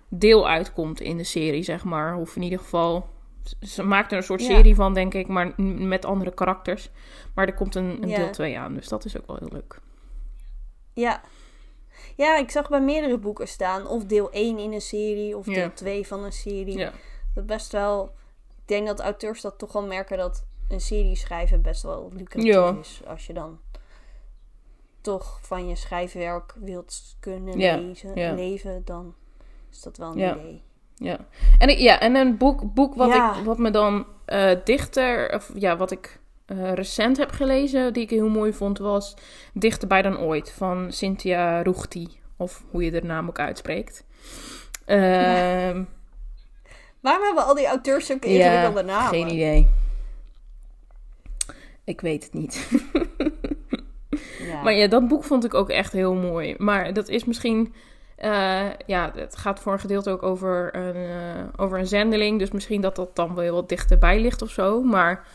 [0.10, 2.15] deel uitkomt in de serie, zeg maar.
[2.17, 3.08] Of in ieder geval,
[3.62, 4.47] ze maakt er een soort Ja.
[4.56, 6.89] serie van, denk ik, maar met andere karakters.
[7.36, 8.15] Maar er komt een, een Ja.
[8.15, 9.80] deel 2 aan, dus dat is ook wel heel leuk.
[10.93, 11.21] Ja.
[12.17, 13.88] Ja, ik zag bij meerdere boeken staan.
[13.88, 15.53] Of deel 1 in een serie, of Ja.
[15.53, 16.77] deel 2 van een serie.
[16.77, 16.91] Ja.
[17.34, 18.03] Dat best wel...
[18.62, 22.53] Ik denk dat auteurs dat toch wel merken dat een serie schrijven best wel lucratief
[22.53, 22.77] Ja.
[22.80, 23.01] is.
[23.08, 23.60] Als je dan
[25.01, 29.15] toch van je schrijfwerk wilt kunnen lezen, leven, dan
[29.71, 30.62] is dat wel een idee.
[30.95, 31.17] Ja.
[31.60, 35.51] En, ik, ja, en een boek, boek wat, ik, wat me dan eh, dichter, of
[35.56, 39.13] ja, wat ik eh, recent heb gelezen, die ik heel mooi vond, was
[39.53, 42.07] Dichterbij dan ooit van Cynthia Roegti.
[42.38, 44.03] Of hoe je de naam ook uitspreekt.
[44.86, 45.83] Ehm,
[47.01, 49.10] Waarom hebben al die auteurs ja, ingewikkelde namen?
[49.10, 49.67] geen idee.
[51.83, 52.67] Ik weet het niet.
[54.39, 54.62] Ja.
[54.62, 56.55] Maar ja, dat boek vond ik ook echt heel mooi.
[56.57, 57.73] Maar dat is misschien...
[58.15, 62.39] eh, ja, het gaat voor een gedeelte ook over een, eh, over een zendeling.
[62.39, 64.81] Dus misschien dat dat dan wel wat dichterbij ligt of zo.
[64.81, 65.27] Maar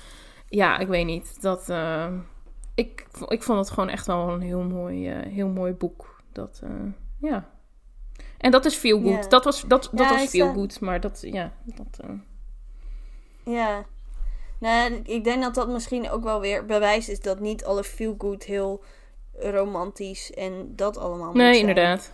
[0.52, 1.42] ja, ik weet niet.
[1.42, 2.12] Dat, eh,
[2.74, 6.22] ik, ik vond het gewoon echt wel een heel mooi, eh, heel mooi boek.
[6.32, 6.70] Dat, eh,
[7.18, 7.50] ja.
[8.38, 9.22] En dat is feel good.
[9.24, 9.28] Ja.
[9.28, 10.80] Dat was, dat, dat Ja, was feel staat- good.
[10.80, 12.00] Maar dat, ja, dat...
[13.44, 13.84] Ja.
[14.58, 18.42] Nou, ik denk dat dat misschien ook wel weer bewijs is dat niet alle feel-good
[18.44, 18.84] heel
[19.32, 22.12] romantisch en dat allemaal nee, inderdaad.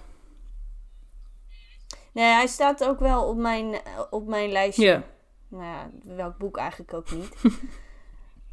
[2.12, 4.84] Nee, hij staat ook wel op mijn, op mijn lijstje.
[4.86, 5.02] Ja.
[5.48, 7.34] Nou ja, welk boek eigenlijk ook niet.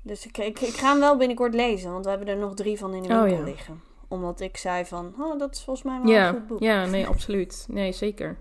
[0.05, 2.77] dus ik, ik, ik ga hem wel binnenkort lezen, want we hebben er nog drie
[2.77, 3.43] van in de Oh, winkel ja.
[3.43, 3.81] liggen.
[4.07, 6.59] Omdat ik zei van, oh, dat is volgens mij wel een goed boek.
[6.59, 7.65] ja, nee, absoluut.
[7.69, 8.37] Nee, zeker.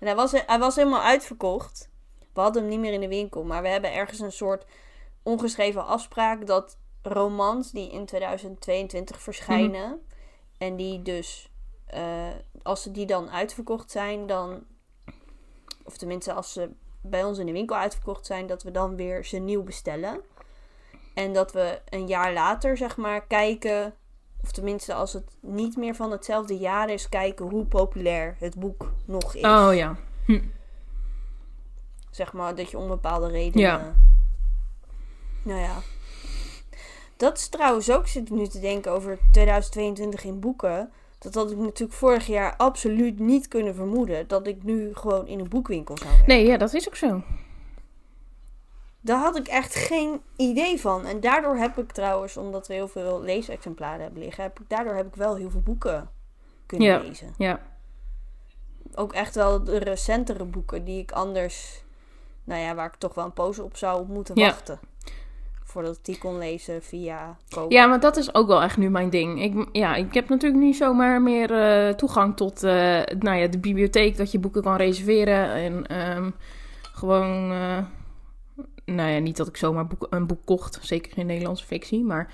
[0.00, 1.90] En hij was, hij was helemaal uitverkocht.
[2.32, 3.44] We hadden hem niet meer in de winkel.
[3.44, 4.66] Maar we hebben ergens een soort
[5.22, 9.88] ongeschreven afspraak dat romans die in 2022 verschijnen.
[9.88, 9.98] Mhm.
[10.58, 11.50] En die dus,
[11.86, 12.28] eh,
[12.62, 14.64] als ze die dan uitverkocht zijn, dan.
[15.84, 16.70] Of tenminste, als ze
[17.02, 20.20] bij ons in de winkel uitverkocht zijn, dat we dan weer ze nieuw bestellen.
[21.14, 23.94] En dat we een jaar later, zeg maar, kijken.
[24.42, 28.92] Of tenminste, als het niet meer van hetzelfde jaar is, kijken hoe populair het boek
[29.04, 29.96] nog is Oh ja.
[32.10, 33.68] zeg maar, dat je om bepaalde redenen.
[33.68, 33.94] Ja.
[35.42, 35.76] Nou ja.
[37.16, 40.90] Dat is trouwens ook, zit ik nu te denken over 2022 in boeken.
[41.18, 44.28] Dat had ik natuurlijk vorig jaar absoluut niet kunnen vermoeden.
[44.28, 46.28] Dat ik nu gewoon in een boekwinkel zou werken.
[46.28, 47.22] Nee, ja, dat is ook zo.
[49.04, 51.06] Daar had ik echt geen idee van.
[51.06, 54.94] En daardoor heb ik trouwens, omdat we heel veel leesexemplaren hebben liggen, heb ik, daardoor
[54.94, 56.08] heb ik wel heel veel boeken
[56.66, 56.98] kunnen Ja.
[56.98, 57.34] lezen.
[57.38, 57.60] Ja.
[58.94, 61.84] Ook echt wel de recentere boeken die ik anders,
[62.44, 64.46] nou ja, waar ik toch wel een poos op zou moeten Ja.
[64.46, 64.78] wachten.
[65.64, 67.76] Voordat ik die kon lezen via kopen.
[67.76, 69.42] Ja, maar dat is ook wel echt nu mijn ding.
[69.42, 72.72] Ik, ja, ik heb natuurlijk niet zomaar meer eh, toegang tot eh,
[73.18, 75.48] nou ja, de bibliotheek, dat je boeken kan reserveren.
[75.52, 76.30] En ehm,
[76.92, 77.78] gewoon, eh,
[78.84, 82.04] nou ja, niet dat ik zomaar boek, een boek kocht, zeker geen Nederlandse fictie.
[82.04, 82.32] Maar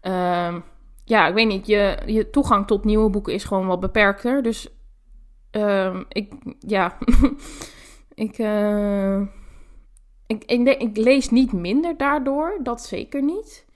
[0.00, 0.60] ehm,
[1.04, 4.42] ja, ik weet niet, je, je toegang tot nieuwe boeken is gewoon wat beperkter.
[4.42, 4.68] Dus
[5.50, 6.98] ehm, ik, ja,
[8.14, 9.20] ik, eh,
[10.26, 13.66] ik, ik, denk- ik lees niet minder daardoor, dat zeker niet.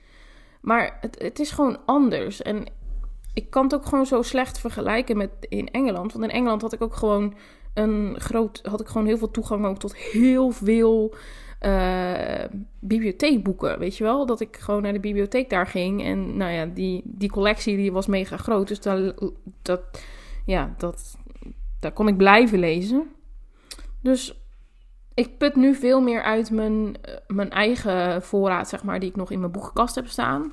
[0.61, 2.43] Maar het, het is gewoon anders.
[2.43, 2.65] En
[3.35, 6.13] ik kan het ook gewoon zo slecht vergelijken met in Engeland.
[6.13, 7.35] Want in Engeland had ik ook gewoon
[7.75, 11.15] een groot, had ik gewoon heel veel toegang ook tot heel veel
[11.65, 12.45] uh,
[12.79, 14.27] bibliotheekboeken, weet je wel?
[14.27, 17.93] Dat ik gewoon naar de bibliotheek daar ging en nou ja, die, die collectie die
[17.93, 19.15] was mega groot, dus dat,
[19.63, 19.81] dat,
[20.45, 21.19] ja, dat,
[21.81, 23.09] daar kon ik blijven lezen.
[24.01, 24.39] Dus
[25.15, 26.97] ik put nu veel meer uit mijn,
[27.27, 30.53] mijn eigen voorraad, zeg maar, die ik nog in mijn boekenkast heb staan,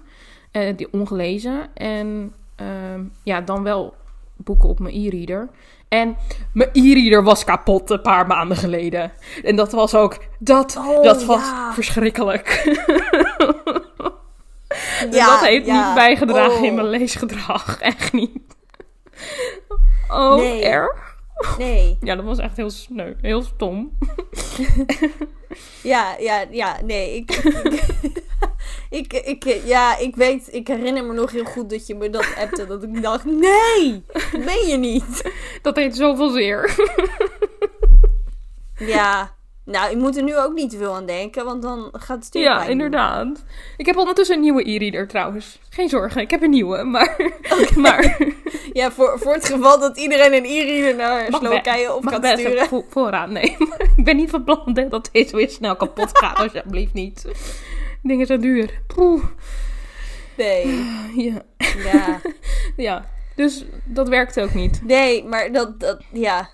[0.52, 3.94] uh, die ongelezen en uh, ja, dan wel
[4.36, 5.50] boeken op mijn e-reader.
[5.92, 6.18] En
[6.54, 9.12] mijn e-reader was kapot een paar maanden geleden.
[9.44, 11.42] En dat was ook, dat, oh, dat was
[11.74, 12.64] verschrikkelijk.
[15.12, 16.76] ja, dat heeft niet bijgedragen in oh.
[16.76, 17.78] mijn leesgedrag.
[17.82, 18.40] Echt niet.
[20.10, 20.66] Oh, nee.
[20.66, 21.18] erg.
[21.58, 21.98] Nee.
[22.08, 23.14] Ja, dat was echt heel sneu.
[23.22, 23.98] Heel stom.
[25.84, 27.16] ja, ja, ja, nee.
[27.16, 28.24] Ik, ik,
[28.92, 32.68] ik, ja, ik weet, ik herinner me nog heel goed dat je me dat appte.
[32.68, 35.32] Dat ik dacht, nee, dat ben je niet.
[35.62, 36.76] Dat heet zoveel zeer.
[38.76, 42.26] ja, nou, je moet er nu ook niet veel aan denken, want dan gaat het
[42.26, 42.42] stil.
[42.42, 43.44] Ja, inderdaad.
[43.78, 45.60] Ik heb ondertussen een nieuwe e-reader trouwens.
[45.70, 47.32] Geen zorgen, ik heb een nieuwe, maar...
[47.76, 48.28] maar...
[48.74, 52.68] ja, voor, voor het geval dat iedereen een e-reader naar Slowakije op gaat sturen.
[52.68, 53.58] Vo vooraan, nee.
[53.98, 57.26] ik ben niet van plan dat deze weer snel kapot gaat, alsjeblieft niet.
[58.02, 58.82] Dingen zijn duur.
[58.88, 59.24] Poeh.
[60.38, 60.68] Nee.
[61.16, 61.42] Ja.
[61.78, 62.22] Ja.
[62.88, 64.84] ja, dus dat werkt ook niet.
[64.84, 66.50] Nee, maar dat, dat ja.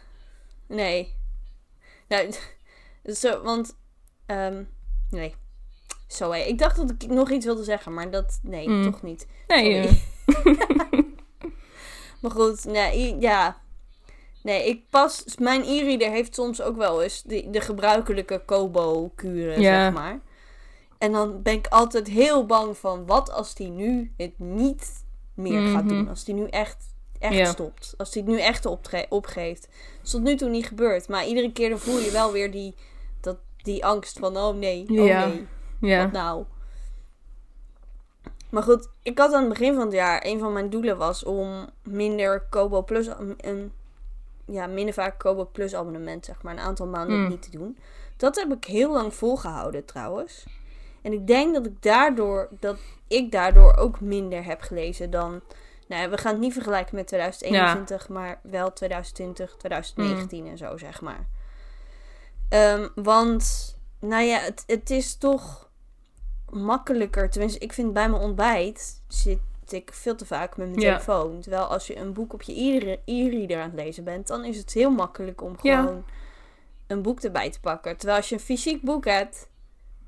[0.67, 1.13] Nee.
[2.07, 2.31] Nou...
[3.03, 3.77] Zo, want,
[4.25, 4.69] um,
[5.09, 5.35] nee.
[6.07, 6.39] Zo, hé.
[6.39, 8.83] Ik dacht dat ik nog iets wilde zeggen, maar dat, nee, mm.
[8.83, 9.27] toch niet.
[9.47, 10.01] Nee.
[12.21, 13.61] maar goed, nee, ja.
[14.43, 19.93] Nee, ik pas, mijn e-reader heeft soms ook wel eens de, de gebruikelijke Kobo-kuren, zeg
[19.93, 20.19] maar.
[20.97, 25.67] En dan ben ik altijd heel bang van, wat als die nu het niet meer
[25.67, 25.93] gaat mhm.
[25.93, 26.09] doen?
[26.09, 27.93] Als die nu echt, echt stopt.
[27.97, 28.65] Als die het nu echt
[29.09, 29.61] opgeeft.
[29.61, 31.07] Dat is tot nu toe niet gebeurd.
[31.07, 32.75] Maar iedere keer dan voel je wel weer die
[33.67, 35.47] die angst van, oh nee, oh nee,
[35.81, 36.03] ja.
[36.03, 36.45] wat nou?
[38.49, 41.23] Maar goed, ik had aan het begin van het jaar, een van mijn doelen was
[41.23, 43.71] om minder Kobo Plus, een,
[44.45, 47.29] ja, minder vaak Kobo Plus abonnement, zeg maar, een aantal maanden mm.
[47.29, 47.77] niet te doen.
[48.17, 50.45] Dat heb ik heel lang volgehouden trouwens.
[51.07, 55.41] En ik denk dat ik daardoor, dat ik daardoor ook minder heb gelezen dan.
[55.87, 60.49] Nou, we gaan het niet vergelijken met 2021, maar wel 2020, 2019 mm.
[60.49, 61.27] en zo, zeg maar.
[62.49, 65.69] Um, want, nou ja, het, het is toch
[66.49, 67.29] makkelijker.
[67.29, 71.41] Tenminste, ik vind bij mijn ontbijt zit ik veel te vaak met mijn telefoon.
[71.41, 74.73] Terwijl als je een boek op je e-reader aan het lezen bent, dan is het
[74.73, 76.05] heel makkelijk om gewoon
[76.87, 77.97] een boek erbij te pakken.
[77.97, 79.47] Terwijl als je een fysiek boek hebt,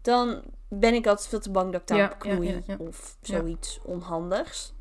[0.10, 4.74] dan ben ik altijd veel te bang dat ik daar op knoei of zoiets onhandigs.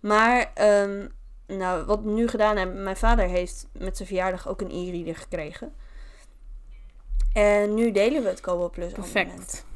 [0.00, 1.12] Maar, um,
[1.46, 5.16] nou, wat we nu gedaan hebben, mijn vader heeft met zijn verjaardag ook een e-reader
[5.16, 5.74] gekregen.
[7.32, 9.66] En nu delen we het Kobo Plus Perfect.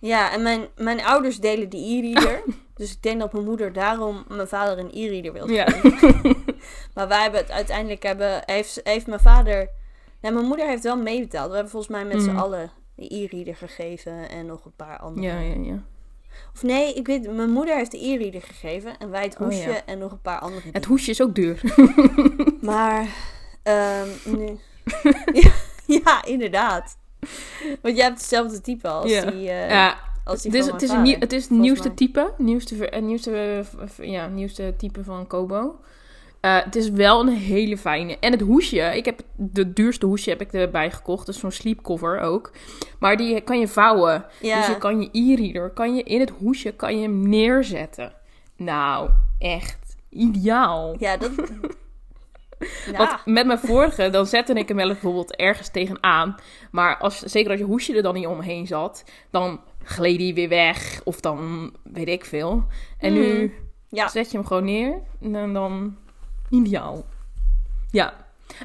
[0.00, 2.42] Ja, en mijn, mijn ouders delen die e-reader.
[2.74, 5.66] dus ik denk dat mijn moeder daarom mijn vader een e-reader wil ja.
[6.94, 9.70] maar wij hebben het uiteindelijk hebben, heeft, heeft mijn vader...
[10.20, 11.48] Nee, mijn moeder heeft wel meebetaald.
[11.48, 12.38] We hebben volgens mij met z'n mm.
[12.38, 15.26] allen de e-reader gegeven en nog een paar andere.
[15.26, 15.82] Ja, ja, ja.
[16.54, 19.82] Of nee, ik weet, mijn moeder heeft de e-reader gegeven en wij het oh, hoesje
[19.86, 20.68] en nog een paar andere.
[20.72, 21.60] Het hoesje is ook duur.
[22.60, 23.08] maar
[23.62, 24.58] um, nu.
[25.42, 25.52] ja.
[25.86, 26.98] ja, inderdaad.
[27.82, 29.30] Want jij hebt hetzelfde type als ja.
[29.30, 29.44] die.
[29.44, 29.98] Uh, ja.
[30.24, 32.32] Als die dus het is, het is het nieuwste type.
[32.38, 33.64] Nieuwste, nieuwste,
[34.00, 35.80] ja, nieuwste type van Kobo.
[36.46, 38.18] Uh, het is wel een hele fijne.
[38.18, 41.26] En het hoesje, ik heb de duurste hoesje heb ik erbij gekocht.
[41.26, 42.52] Dus zo'n sleepcover ook.
[42.98, 44.24] Maar die kan je vouwen.
[44.40, 44.56] Ja.
[44.56, 48.12] Dus je kan je e-reader, kan je in het hoesje kan je hem neerzetten.
[48.56, 50.96] Nou, echt ideaal.
[50.98, 51.30] Ja, dat,
[52.96, 56.34] Want met mijn vorige, dan zette ik hem wel bijvoorbeeld ergens tegenaan.
[56.70, 60.48] Maar als, zeker als je hoesje er dan niet omheen zat, dan gleed hij weer
[60.48, 61.00] weg.
[61.04, 62.64] Of dan weet ik veel.
[62.98, 63.52] En nu hmm.
[63.88, 64.08] ja.
[64.08, 65.02] zet je hem gewoon neer.
[65.20, 65.96] En dan
[66.50, 67.04] ideaal.
[67.90, 68.14] Ja.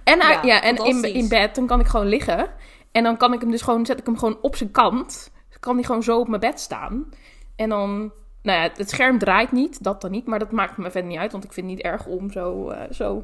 [0.03, 2.49] En, ja, en in, in bed, dan kan ik gewoon liggen.
[2.91, 5.31] En dan kan ik hem dus gewoon, zet ik hem gewoon op zijn kant.
[5.59, 7.09] kan hij gewoon zo op mijn bed staan.
[7.55, 10.25] En dan nou ja, het scherm draait niet, dat dan niet.
[10.25, 12.71] Maar dat maakt me verder niet uit, want ik vind het niet erg om zo,
[12.71, 13.23] uh, zo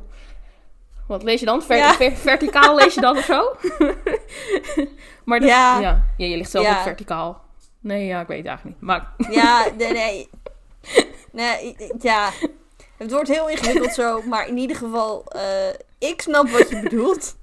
[1.08, 1.62] wat lees je dan?
[2.14, 3.56] verticaal lees je dan of zo?
[5.26, 5.80] maar ja.
[5.80, 6.04] ja.
[6.18, 7.42] je ligt zelf ook verticaal.
[7.80, 8.88] Nee, ja, ik weet het eigenlijk niet.
[8.88, 9.14] Maar...
[9.32, 10.30] ja, nee, nee.
[11.32, 12.30] Nee, ja.
[12.98, 15.42] Het wordt heel ingewikkeld zo, maar in ieder geval, uh,
[15.98, 17.36] ik snap wat je bedoelt.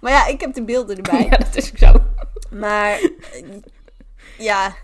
[0.00, 1.26] Maar ja, ik heb de beelden erbij.
[1.30, 1.92] Ja, dat is zo.
[2.50, 3.10] Maar,
[4.38, 4.74] ja.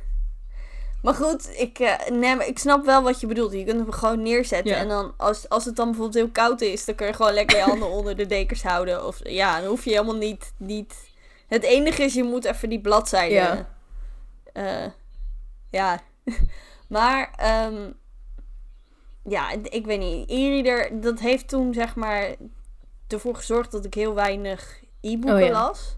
[1.03, 3.53] Maar goed, ik, eh, nee, maar ik snap wel wat je bedoelt.
[3.53, 4.73] Je kunt hem gewoon neerzetten.
[4.73, 4.79] Ja.
[4.79, 7.57] En dan, als, als het dan bijvoorbeeld heel koud is, dan kun je gewoon lekker
[7.57, 9.07] je handen onder de dekens houden.
[9.07, 10.53] Of ja, dan hoef je helemaal niet.
[10.57, 10.94] niet...
[11.46, 13.35] Het enige is, je moet even die bladzijde.
[13.35, 13.68] Ja.
[14.53, 14.90] eh,
[15.70, 16.01] ja.
[16.88, 17.90] maar, ehm,
[19.24, 20.30] ja, ik weet niet.
[20.30, 22.35] E-reader, dat heeft toen zeg maar
[23.09, 25.50] ervoor gezorgd dat ik heel weinig e-boeken Oh ja.
[25.50, 25.96] las.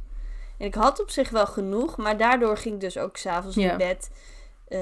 [0.58, 3.70] En ik had op zich wel genoeg, maar daardoor ging ik dus ook s'avonds Ja.
[3.72, 4.10] in bed.
[4.68, 4.80] eh,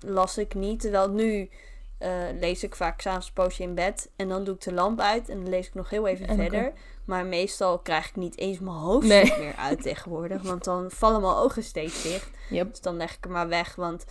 [0.00, 0.80] las ik niet.
[0.80, 1.50] Terwijl nu
[1.98, 2.10] eh,
[2.40, 4.10] lees ik vaak s'avonds een poosje in bed.
[4.16, 6.36] En dan doe ik de lamp uit en dan lees ik nog heel even En
[6.36, 6.72] verder.
[7.04, 9.34] Maar meestal krijg ik niet eens mijn Nee.
[9.38, 10.42] meer uit tegenwoordig.
[10.42, 12.30] Want dan vallen mijn ogen steeds dicht.
[12.50, 12.70] Yep.
[12.70, 13.74] Dus dan leg ik er maar weg.
[13.74, 14.04] Want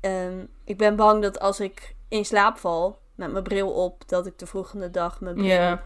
[0.00, 4.26] ehm, ik ben bang dat als ik in slaap val met mijn bril op, dat
[4.26, 5.82] ik de volgende dag mijn bril Ja.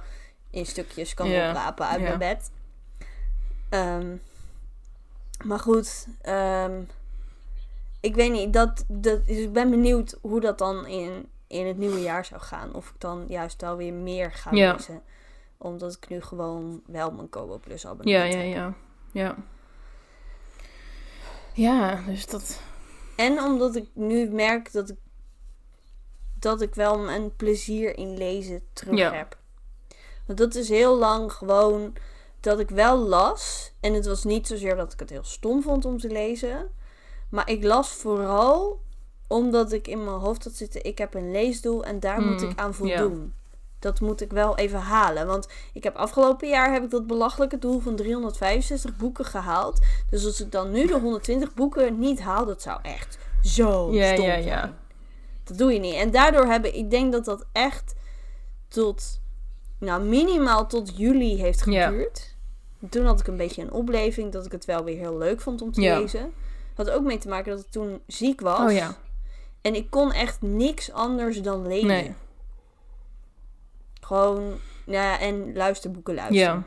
[0.50, 1.48] in stukjes kan Ja.
[1.48, 2.06] oprapen uit Ja.
[2.06, 2.50] mijn bed.
[3.68, 4.16] Ehm,
[5.44, 6.82] maar goed, ehm,
[8.00, 8.52] ik weet niet.
[8.52, 12.40] Dat, dat, dus ik ben benieuwd hoe dat dan in, in het nieuwe jaar zou
[12.40, 12.74] gaan.
[12.74, 14.72] Of ik dan juist wel weer meer ga Ja.
[14.72, 15.02] lezen.
[15.58, 18.54] Omdat ik nu gewoon wel mijn Kobo Plus Ja, abonnement ja, heb.
[18.54, 18.74] ja.
[19.12, 19.36] Ja.
[21.54, 22.60] Ja, dus dat...
[23.16, 24.96] En omdat ik nu merk dat ik,
[26.38, 29.12] dat ik wel een plezier in lezen terug Ja.
[29.12, 29.36] heb.
[30.26, 31.92] Want dat is heel lang gewoon
[32.40, 33.72] dat ik wel las.
[33.80, 36.68] En het was niet zozeer dat ik het heel stom vond om te lezen.
[37.30, 38.80] Maar ik las vooral
[39.28, 40.84] omdat ik in mijn hoofd had zitten.
[40.84, 43.34] Ik heb een leesdoel en daar moet Mm, ik aan voldoen.
[43.78, 45.26] Dat moet ik wel even halen.
[45.26, 49.78] Want ik heb afgelopen jaar heb ik dat belachelijke doel van 365 boeken gehaald.
[50.10, 54.12] Dus als ik dan nu de 120 boeken niet haal, dat zou echt zo Ja,
[54.14, 54.76] stom ja, zijn.
[55.46, 55.94] Dat doe je niet.
[55.94, 57.94] En daardoor hebben, ik denk dat dat echt
[58.68, 59.20] tot,
[59.78, 61.86] nou minimaal tot juli heeft Ja.
[61.86, 62.34] geduurd.
[62.90, 65.62] Toen had ik een beetje een opleving dat ik het wel weer heel leuk vond
[65.62, 65.98] om te Ja.
[65.98, 66.32] lezen.
[66.74, 68.60] Had ook mee te maken dat ik toen ziek was.
[68.60, 68.96] Oh ja.
[69.60, 71.86] En ik kon echt niks anders dan lezen.
[71.86, 72.14] Nee.
[74.00, 74.38] Gewoon,
[74.84, 76.42] nou ja, en luisterboeken luisteren.
[76.54, 76.62] Ja.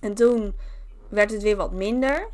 [0.00, 0.54] En toen
[1.08, 2.28] werd het weer wat minder.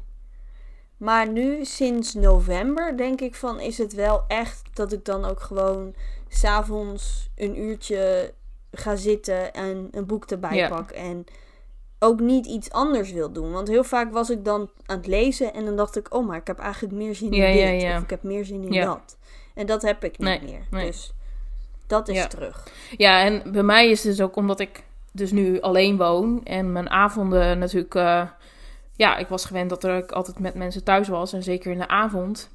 [0.98, 5.40] Maar nu, sinds november, denk ik van, is het wel echt dat ik dan ook
[5.40, 5.94] gewoon
[6.28, 8.32] s'avonds een uurtje
[8.72, 10.68] ga zitten en een boek erbij Ja.
[10.68, 10.90] pak.
[10.90, 11.24] En
[11.98, 13.52] ook niet iets anders wil doen.
[13.52, 16.36] Want heel vaak was ik dan aan het lezen en dan dacht ik, oh, maar
[16.36, 17.82] ik heb eigenlijk meer zin Ja, in dit.
[17.82, 17.96] ja.
[17.96, 19.16] Of ik heb meer zin in dat.
[19.54, 20.60] En dat heb ik niet Nee, meer.
[20.70, 20.86] nee.
[20.86, 21.12] Dus
[21.86, 22.66] dat is terug.
[22.96, 24.82] Ja, en bij mij is het dus ook omdat ik
[25.12, 27.94] dus nu alleen woon en mijn avonden natuurlijk...
[27.94, 28.22] eh,
[28.98, 31.88] ja, ik was gewend dat ik altijd met mensen thuis was en zeker in de
[31.88, 32.50] avond.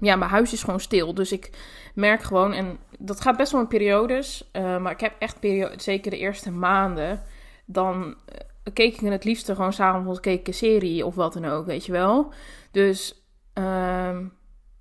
[0.00, 1.50] Ja, mijn huis is gewoon stil, dus ik
[1.94, 2.52] merk gewoon...
[2.52, 5.38] En dat gaat best wel in periodes, eh, maar ik heb echt
[5.76, 7.22] zeker de eerste maanden...
[7.66, 11.44] Dan eh, keek ik het liefste gewoon s'avonds keek ik een serie of wat dan
[11.44, 12.32] ook, weet je wel.
[12.70, 14.26] Dus ehm,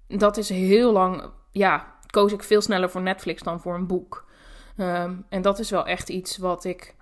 [0.08, 1.24] dat is heel lang...
[1.52, 4.26] Ja, koos ik veel sneller voor Netflix dan voor een boek.
[4.78, 6.96] Ehm, en dat is wel echt iets wat ik.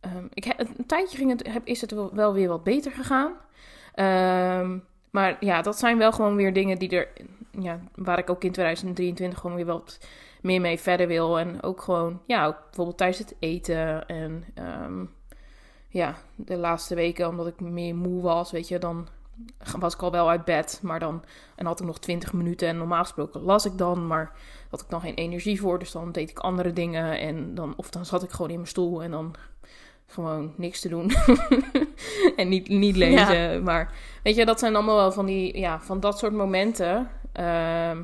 [0.00, 3.32] Ehm, ik een tijdje ging het, is het wel, weer wat beter gegaan.
[3.94, 4.78] Ehm,
[5.10, 7.08] maar ja, dat zijn wel gewoon weer dingen die er.
[7.60, 9.98] Ja, waar ik ook in 2023 gewoon weer wat
[10.42, 11.38] meer mee verder wil.
[11.38, 14.08] En ook gewoon, ja, bijvoorbeeld tijdens het eten.
[14.08, 15.04] En ehm,
[15.88, 19.08] ja, de laatste weken, omdat ik meer moe was, weet je, dan
[19.78, 20.80] was ik al wel uit bed.
[20.82, 21.24] Maar dan
[21.56, 22.68] en had ik nog 20 minuten.
[22.68, 24.32] En normaal gesproken las ik dan, maar
[24.70, 25.78] had ik dan geen energie voor.
[25.78, 27.18] Dus dan deed ik andere dingen.
[27.18, 29.34] En dan, of dan zat ik gewoon in mijn stoel en dan
[30.10, 31.10] gewoon niks te doen.
[32.36, 33.62] en niet, niet lezen.
[33.62, 33.92] Maar
[34.22, 37.10] weet je, dat zijn allemaal wel van die, ja, van dat soort momenten.
[37.32, 37.98] ehm,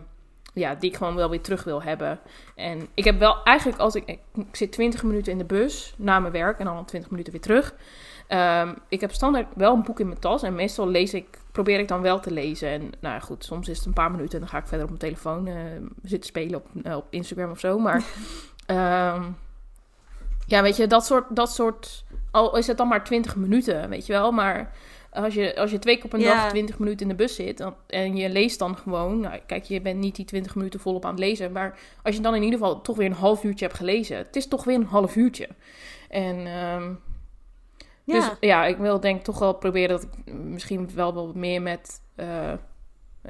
[0.52, 2.18] ja, die ik gewoon wel weer terug wil hebben.
[2.54, 4.20] En ik heb wel eigenlijk als ik, ik
[4.52, 7.74] zit 20 minuten in de bus na mijn werk en dan 20 minuten weer terug.
[8.26, 11.78] Ehm, ik heb standaard wel een boek in mijn tas en meestal lees ik, probeer
[11.78, 12.68] ik dan wel te lezen.
[12.68, 14.82] En nou ja, goed, soms is het een paar minuten en dan ga ik verder
[14.82, 15.54] op mijn telefoon eh,
[16.02, 17.78] zitten spelen op, eh, op Instagram of zo.
[17.78, 18.04] Maar
[18.66, 19.22] ehm,
[20.46, 24.06] ja, weet je, dat soort, dat soort, al is het dan maar 20 minuten, weet
[24.06, 24.32] je wel.
[24.32, 24.72] Maar
[25.10, 26.34] als je, als je twee keer op een Ja.
[26.34, 29.64] dag 20 minuten in de bus zit dan, en je leest dan gewoon, nou, kijk,
[29.64, 31.52] je bent niet die 20 minuten volop aan het lezen.
[31.52, 34.36] Maar als je dan in ieder geval toch weer een half uurtje hebt gelezen, het
[34.36, 35.48] is toch weer een half uurtje.
[36.08, 36.92] En ehm,
[38.04, 38.14] Ja.
[38.14, 42.00] dus ja, ik wil denk toch wel proberen dat ik misschien wel wat meer met.
[42.16, 42.52] eh,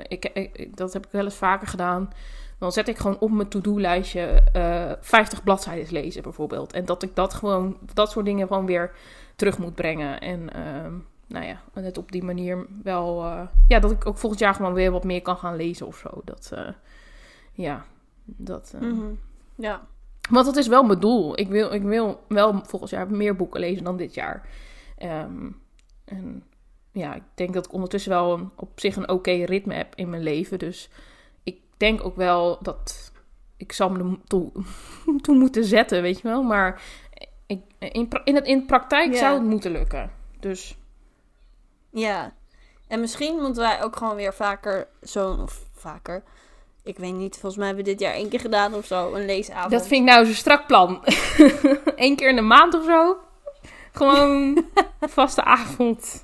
[0.09, 2.11] ik, ik- dat heb ik wel eens vaker gedaan.
[2.59, 6.73] Dan zet ik gewoon op mijn to-do-lijstje eh 50 bladzijden lezen bijvoorbeeld.
[6.73, 8.95] En dat ik dat gewoon, dat soort dingen gewoon weer
[9.37, 10.21] terug moet brengen.
[10.21, 10.93] En ehm,
[11.27, 13.25] nou ja, het op die manier wel.
[13.25, 15.97] eh, ja, dat ik ook volgend jaar gewoon weer wat meer kan gaan lezen of
[15.97, 16.21] zo.
[16.25, 16.69] Dat, eh,
[17.53, 17.85] ja,
[18.25, 18.75] dat.
[18.81, 19.13] Mhm.
[19.55, 19.87] Ja.
[20.31, 21.39] want dat is wel mijn doel.
[21.39, 24.49] Ik wil, ik wil wel volgend jaar meer boeken lezen dan dit jaar.
[24.99, 25.51] Ehm,
[26.05, 26.43] en
[26.93, 30.11] ja, ik denk dat ik ondertussen wel een, op zich een oké ritme heb in
[30.11, 30.59] mijn leven.
[30.59, 30.91] Dus
[31.77, 33.13] denk ook wel dat
[33.57, 34.53] ik zal me er toe,
[35.23, 36.43] toe moeten zetten, weet je wel.
[36.43, 36.83] Maar
[37.47, 39.19] ik, in, in, het, in de praktijk Ja.
[39.19, 40.11] zou het moeten lukken.
[40.41, 40.77] Dus
[41.91, 42.33] Ja.
[42.89, 45.41] En misschien moeten wij ook gewoon weer vaker zo'n...
[45.41, 46.23] Of vaker.
[46.83, 49.15] Ik weet niet, volgens mij hebben we dit jaar één keer gedaan of zo.
[49.15, 49.71] Een leesavond.
[49.71, 51.03] dat vind ik nou zo'n strak plan.
[51.97, 53.17] Eén keer in de maand of zo.
[53.93, 54.65] Gewoon
[55.01, 56.23] vaste avond.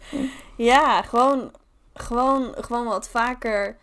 [0.56, 1.50] Ja, gewoon,
[1.94, 3.76] gewoon, gewoon wat vaker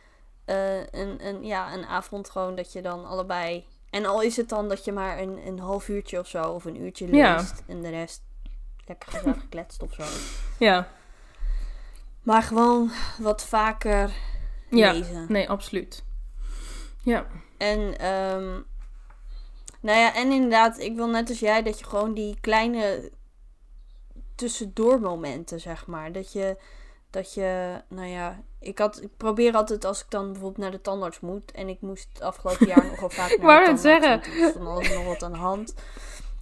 [0.50, 3.66] eh, een, een, ja, een avond gewoon dat je dan allebei...
[3.89, 6.66] En al is het dan dat je maar een, een half uurtje of zo of
[6.66, 7.16] een uurtje leest.
[7.18, 7.45] Ja.
[7.68, 8.22] En de rest
[8.86, 10.04] lekker gezellig gekletst of zo.
[10.60, 10.88] Ja,
[12.22, 14.12] Maar gewoon wat vaker
[14.70, 14.91] Ja.
[14.91, 15.26] lezen.
[15.30, 16.04] nee, absoluut.
[17.04, 17.28] Ja,
[17.58, 18.60] En, ehm,
[19.82, 23.12] nou ja, en inderdaad, ik wil net als jij dat je gewoon die kleine
[24.36, 26.12] tussendoor momenten, zeg maar.
[26.12, 26.58] Dat je,
[27.10, 30.82] dat je, nou ja, ik, had, ik probeer altijd als ik dan bijvoorbeeld naar de
[30.82, 31.51] tandarts moet.
[31.51, 33.82] En ik moest het afgelopen jaar nogal vaak naar wou de tandarts.
[33.82, 34.10] zeggen.
[34.10, 35.74] want Er stond altijd nog wat aan de hand.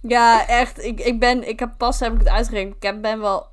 [0.00, 0.84] Ja, echt.
[0.84, 2.76] Ik, ik ben, ik heb pas heb ik het uitgerekend.
[2.76, 3.46] Ik heb, ben wel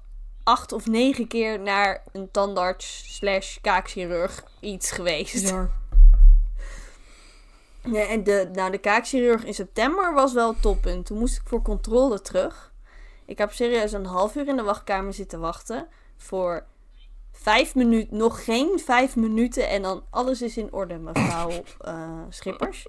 [0.43, 5.33] acht of negen keer naar een tandarts slash kaakchirurg iets geweest.
[5.33, 5.69] bizar.
[7.91, 11.05] Ja, en de, nou, de kaakchirurg in september was wel het toppunt.
[11.05, 12.73] Toen moest ik voor controle terug.
[13.25, 15.87] Ik heb serieus een half uur in de wachtkamer zitten wachten.
[16.17, 16.65] Voor
[17.41, 19.69] vijf minuten, nog geen vijf minuten.
[19.69, 22.87] En dan alles is in orde, mevrouw eh, Schippers.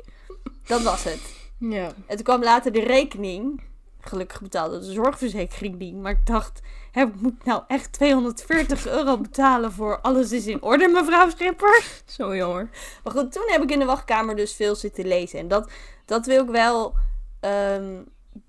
[0.67, 1.35] Dat was het.
[1.59, 1.93] Ja.
[2.07, 3.63] En toen kwam later de rekening.
[4.01, 5.95] Gelukkig betaalde de zorgverzekering niet.
[5.95, 6.61] Maar ik dacht,
[6.93, 12.03] hè, ik moet nou echt 240 euro betalen voor alles is in orde, mevrouw Schippers.
[12.07, 12.71] Zo jammer.
[13.05, 15.39] Maar goed, toen heb ik in de wachtkamer dus veel zitten lezen.
[15.39, 15.71] En dat,
[16.05, 16.95] dat wil ik wel
[17.41, 18.03] ehm,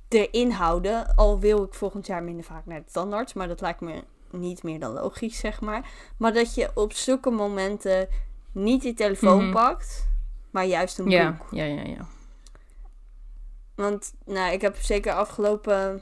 [0.07, 1.15] erin houden.
[1.15, 3.33] Al wil ik volgend jaar minder vaak naar de tandarts.
[3.33, 5.89] Maar dat lijkt me niet meer dan logisch, zeg maar.
[6.17, 8.07] Maar dat je op zulke momenten
[8.51, 9.51] niet je telefoon Mhm.
[9.53, 10.07] pakt.
[10.51, 11.47] Maar juist een Ja, boek.
[11.51, 12.07] ja, ja, ja.
[13.75, 16.01] Want nou, ik heb zeker afgelopen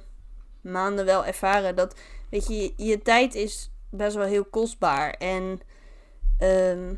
[0.61, 1.95] maanden wel ervaren dat,
[2.29, 5.09] weet je, je, tijd is best wel heel kostbaar.
[5.13, 5.59] En,
[6.37, 6.93] ehm,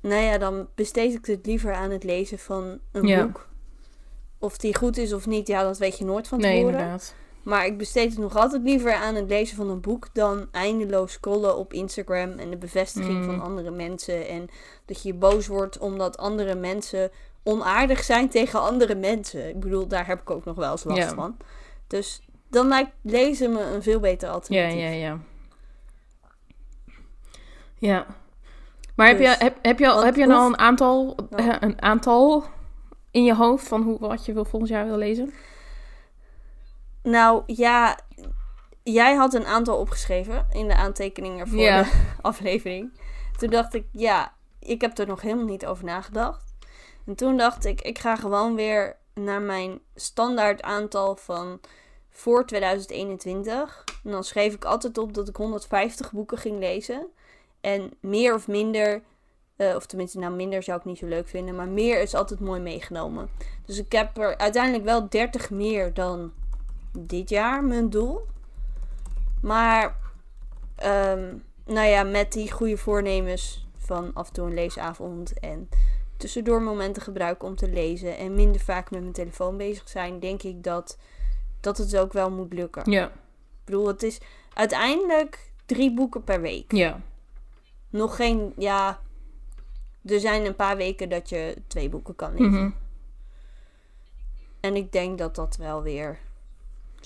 [0.00, 3.24] nou ja, dan besteed ik het liever aan het lezen van een Ja.
[3.26, 3.48] boek.
[4.38, 6.78] Of die goed is of niet, ja, dat weet je nooit van Nee, tevoren.
[6.78, 7.14] inderdaad.
[7.46, 11.12] Maar ik besteed het nog altijd liever aan het lezen van een boek dan eindeloos
[11.12, 13.24] scrollen op Instagram en de bevestiging Mm.
[13.24, 14.28] van andere mensen.
[14.28, 14.48] En
[14.84, 17.10] dat je boos wordt omdat andere mensen
[17.42, 19.48] onaardig zijn tegen andere mensen.
[19.48, 21.14] Ik bedoel, daar heb ik ook nog wel eens last Ja.
[21.14, 21.36] van.
[21.86, 22.20] Dus
[22.50, 24.80] dan lijkt lezen me een veel beter Ja, alternatief.
[24.80, 25.18] ja, ja.
[27.78, 28.06] Ja.
[28.94, 31.62] Maar heb, Dus, je, heb, heb je, al, heb je nou een aantal, Ja.
[31.62, 32.44] een aantal
[33.10, 35.32] in je hoofd van hoe, wat je wil, volgend jaar wil lezen?
[37.06, 37.98] Nou ja,
[38.82, 43.00] jij had een aantal opgeschreven in de aantekeningen voor de aflevering.
[43.38, 46.54] Toen dacht ik, ja, ik heb er nog helemaal niet over nagedacht.
[47.06, 51.60] En toen dacht ik, ik ga gewoon weer naar mijn standaard aantal van
[52.10, 53.84] voor 2021.
[54.04, 57.06] En dan schreef ik altijd op dat ik 150 boeken ging lezen.
[57.60, 59.02] En meer of minder,
[59.56, 62.40] eh, of tenminste, nou minder zou ik niet zo leuk vinden, maar meer is altijd
[62.40, 63.30] mooi meegenomen.
[63.66, 66.32] Dus ik heb er uiteindelijk wel 30 meer dan
[66.98, 68.26] dit jaar mijn doel.
[69.42, 69.96] Maar,
[70.76, 71.34] ehm,
[71.64, 75.68] nou ja, met die goede voornemens van af en toe een leesavond en
[76.16, 80.42] tussendoor momenten gebruiken om te lezen en minder vaak met mijn telefoon bezig zijn, denk
[80.42, 80.98] ik dat,
[81.60, 82.90] dat het ook wel moet lukken.
[82.90, 83.12] Ja, Ik
[83.64, 84.20] bedoel, het is
[84.54, 86.72] uiteindelijk drie boeken per week.
[86.72, 87.00] ja.
[87.90, 89.00] Nog geen, ja,
[90.04, 92.52] er zijn een paar weken dat je twee boeken kan lezen.
[92.52, 92.70] Mhm.
[94.60, 96.18] En ik denk dat dat wel weer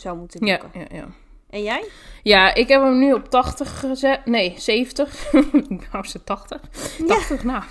[0.01, 0.81] zou moeten ja, lukken.
[0.81, 1.09] ja, ja.
[1.51, 1.89] En jij?
[2.23, 4.27] Ja, ik heb hem nu op 80 gezet.
[4.27, 5.33] Nee, 70.
[5.69, 6.61] ik wou ze 80.
[7.07, 7.63] 80, nou.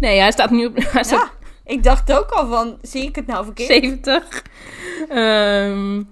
[0.00, 1.30] Nee, hij staat nu op hij staat Ja,
[1.64, 3.68] ik dacht ook al van, zie ik het nou verkeerd?
[3.68, 4.42] 70.
[5.08, 6.02] Ehm,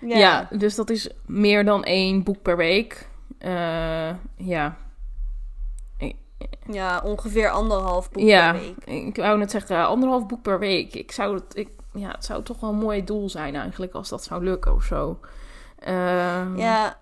[0.00, 0.48] ja.
[0.50, 3.08] dus dat is meer dan één boek per week.
[3.38, 4.76] Eh, ja.
[6.70, 9.04] Ja, ongeveer anderhalf boek ja, per week.
[9.06, 10.94] ik wou net zeggen anderhalf boek per week.
[10.94, 14.08] Ik zou het, ik, ja, het zou toch wel een mooi doel zijn eigenlijk als
[14.08, 15.18] dat zou lukken of zo.
[15.78, 16.98] Ehm, Ja,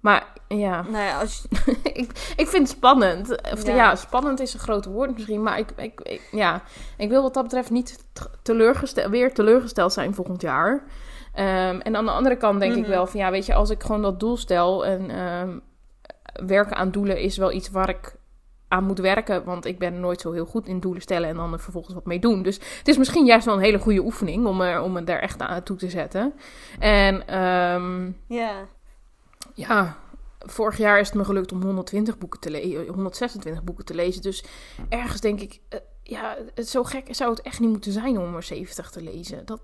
[0.00, 3.52] Maar ja, nou ja, als je- ik, ik vind het spannend.
[3.52, 3.74] Of ja.
[3.74, 3.94] Ja.
[3.94, 5.42] spannend is een groot woord misschien.
[5.42, 6.62] Maar ik, ik, ik- ja,
[6.96, 8.04] ik wil wat dat betreft niet
[8.42, 10.84] teleurgesteld, weer teleurgesteld zijn volgend jaar.
[11.34, 12.90] Ehm, en aan de andere kant denk ik Mhm.
[12.90, 15.58] wel van ja, weet je, als ik gewoon dat doel stel en ehm,
[16.46, 18.14] werken aan doelen is wel iets waar ik
[18.70, 19.44] aan moet werken.
[19.44, 22.06] Want ik ben nooit zo heel goed in doelen stellen en dan er vervolgens wat
[22.06, 22.42] mee doen.
[22.42, 25.18] Dus het is misschien juist wel een hele goede oefening om, er, om me daar
[25.18, 26.32] echt aan toe te zetten.
[26.78, 28.52] En ehm, ja.
[29.54, 29.96] ja,
[30.38, 34.22] vorig jaar is het me gelukt om 120 boeken te lezen, 126 boeken te lezen.
[34.22, 34.44] Dus
[34.88, 38.34] ergens denk ik, eh, ja, het zo gek zou het echt niet moeten zijn om
[38.36, 39.46] er 70 te lezen.
[39.46, 39.60] Dat,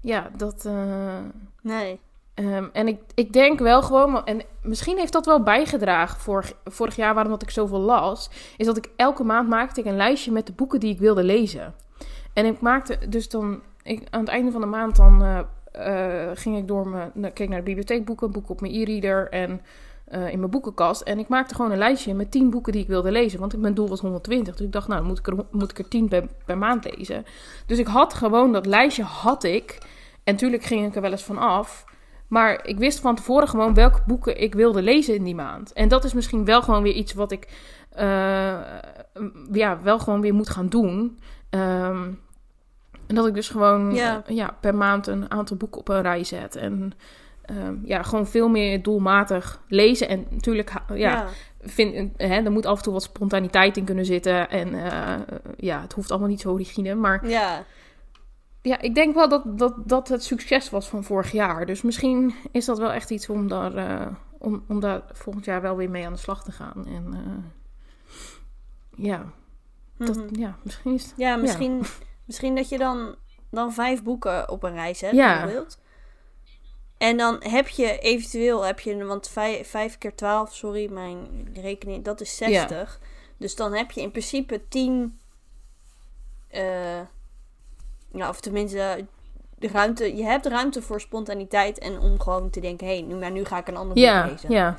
[0.00, 0.64] ja, dat.
[0.64, 1.18] eh,
[1.62, 2.00] Nee.
[2.38, 6.96] Ehm, en ik, ik denk wel gewoon, en misschien heeft dat wel bijgedragen vorig, vorig
[6.96, 10.32] jaar waarom dat ik zoveel las, is dat ik elke maand maakte ik een lijstje
[10.32, 11.74] met de boeken die ik wilde lezen.
[12.32, 15.38] En ik maakte dus dan, ik, aan het einde van de maand dan eh,
[15.72, 19.60] eh, ging ik door mijn, keek naar de bibliotheekboeken, boeken op mijn e-reader en
[20.04, 21.00] eh, in mijn boekenkast.
[21.00, 23.74] En ik maakte gewoon een lijstje met 10 boeken die ik wilde lezen, want mijn
[23.74, 24.56] doel was 120.
[24.56, 26.08] Dus ik dacht, nou moet ik er, moet ik er 10
[26.44, 27.24] per, maand lezen.
[27.66, 29.78] Dus ik had gewoon dat lijstje, had ik.
[30.24, 31.86] En natuurlijk ging ik er wel eens van af.
[32.28, 35.72] Maar ik wist van tevoren gewoon welke boeken ik wilde lezen in die maand.
[35.72, 37.48] En dat is misschien wel gewoon weer iets wat ik
[37.90, 38.58] eh,
[39.52, 41.18] ja, wel gewoon weer moet gaan doen.
[41.50, 42.02] Ehm,
[43.06, 44.22] en dat ik dus gewoon Ja.
[44.26, 46.56] ja, per maand een aantal boeken op een rij zet.
[46.56, 46.92] En
[47.42, 50.08] ehm, ja, gewoon veel meer doelmatig lezen.
[50.08, 51.26] En natuurlijk, ja,
[51.60, 54.50] vind, hè, er moet af en toe wat spontaniteit in kunnen zitten.
[54.50, 55.14] En eh,
[55.56, 56.94] ja, het hoeft allemaal niet zo rigide.
[56.94, 57.64] Maar Ja.
[58.68, 61.66] Ja, ik denk wel dat, dat dat het succes was van vorig jaar.
[61.66, 64.06] Dus misschien is dat wel echt iets om daar, eh,
[64.38, 66.86] om, om daar volgend jaar wel weer mee aan de slag te gaan.
[66.86, 67.44] En eh,
[69.04, 69.32] ja,
[69.96, 70.40] dat, Mhm.
[70.40, 71.12] ja, misschien is het...
[71.16, 71.82] Ja, misschien,
[72.24, 73.14] misschien dat je dan,
[73.50, 75.36] dan vijf boeken op een rij zet, Ja.
[75.36, 75.78] bijvoorbeeld.
[76.98, 82.04] En dan heb je eventueel, heb je, want vijf, vijf keer twaalf, sorry, mijn rekening,
[82.04, 83.00] dat is 60.
[83.36, 85.20] Dus dan heb je in principe 10,
[86.48, 87.00] eh
[88.12, 89.06] ja, of tenminste,
[89.58, 93.14] de ruimte, je hebt ruimte voor spontaniteit en om gewoon te denken, hé, hey, nu,
[93.14, 94.50] maar nu ga ik een ander boek lezen.
[94.50, 94.78] ja,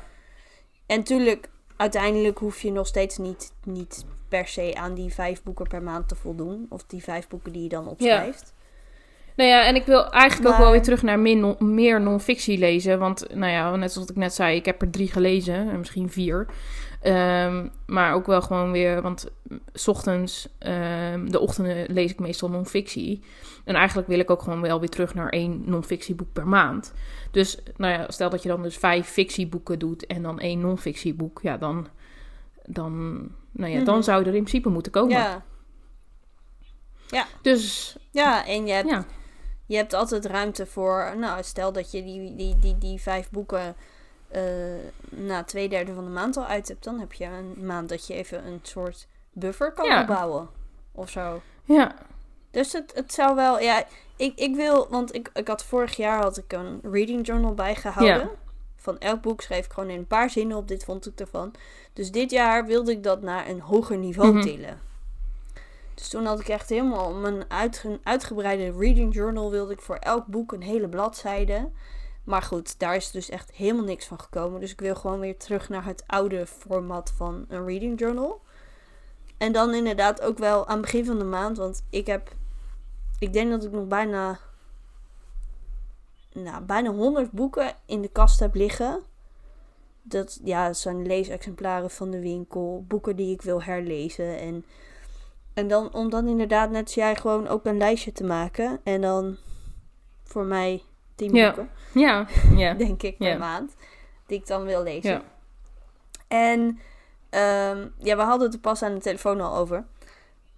[0.86, 5.68] En natuurlijk, uiteindelijk hoef je nog steeds niet, niet per se aan die vijf boeken
[5.68, 6.66] per maand te voldoen.
[6.68, 8.54] Of die vijf boeken die je dan opschrijft.
[9.36, 12.58] Nou ja, en ik wil eigenlijk ook wel weer terug naar meer, non- meer non-fictie
[12.58, 12.98] lezen.
[12.98, 15.54] Want, nou ja, net zoals ik net zei, ik heb er drie gelezen.
[15.54, 16.46] En misschien vier.
[17.00, 19.26] Ehm, maar ook wel gewoon weer, want
[19.74, 23.22] 's ochtends, ehm, de ochtenden lees ik meestal non-fictie.
[23.64, 26.92] En eigenlijk wil ik ook gewoon wel weer terug naar één non-fictieboek per maand.
[27.30, 31.40] Dus, nou ja, stel dat je dan dus vijf fictieboeken doet en dan één non-fictieboek.
[31.42, 31.86] Ja, dan,
[32.66, 33.18] dan,
[33.52, 34.04] nou ja, dan Mhm.
[34.04, 35.16] zou er in principe moeten komen.
[35.16, 35.42] Ja.
[37.42, 39.04] Dus, ja, en je hebt, ja.
[39.66, 41.14] je hebt altijd ruimte voor...
[41.18, 43.76] Nou, stel dat je die, die, die, die vijf boeken
[44.30, 44.42] eh,
[45.08, 46.84] na twee derde van de maand al uit hebt.
[46.84, 50.00] Dan heb je een maand dat je even een soort buffer kan Ja.
[50.00, 50.48] opbouwen.
[50.92, 51.40] Of zo.
[51.64, 51.94] Ja,
[52.50, 53.60] Dus het, het zou wel...
[53.60, 53.84] Ja,
[54.16, 54.86] ik, ik wil...
[54.90, 58.16] Want ik, ik had vorig jaar had ik een reading journal bijgehouden.
[58.18, 58.30] Ja.
[58.76, 60.68] Van elk boek schreef ik gewoon in een paar zinnen op.
[60.68, 61.52] Dit vond ik ervan.
[61.92, 64.42] Dus dit jaar wilde ik dat naar een hoger niveau Mhm.
[64.42, 64.80] tillen.
[65.94, 69.50] Dus toen had ik echt helemaal mijn uitge- uitgebreide reading journal.
[69.50, 71.68] Wilde ik voor elk boek een hele bladzijde.
[72.24, 74.60] Maar goed, daar is dus echt helemaal niks van gekomen.
[74.60, 78.40] Dus ik wil gewoon weer terug naar het oude format van een reading journal.
[79.38, 81.56] En dan inderdaad ook wel aan het begin van de maand.
[81.56, 82.32] Want ik heb.
[83.18, 84.38] Ik denk dat ik nog bijna.
[86.32, 89.02] Nou, bijna 100 boeken in de kast heb liggen.
[90.02, 92.84] Dat, ja, zijn leesexemplaren van de winkel.
[92.88, 94.38] Boeken die ik wil herlezen.
[94.38, 94.64] En,
[95.54, 98.80] en dan om dan inderdaad, net als jij, gewoon ook een lijstje te maken.
[98.82, 99.36] En dan
[100.22, 100.82] voor mij
[101.28, 101.46] 10 Ja.
[101.54, 102.74] boeken ja, ja.
[102.74, 103.38] denk ik, per Ja.
[103.38, 103.74] maand.
[104.26, 105.10] Die ik dan wil lezen.
[105.10, 105.22] Ja.
[106.28, 106.78] En
[107.30, 109.84] ehm, ja, we hadden het er pas aan de telefoon al over.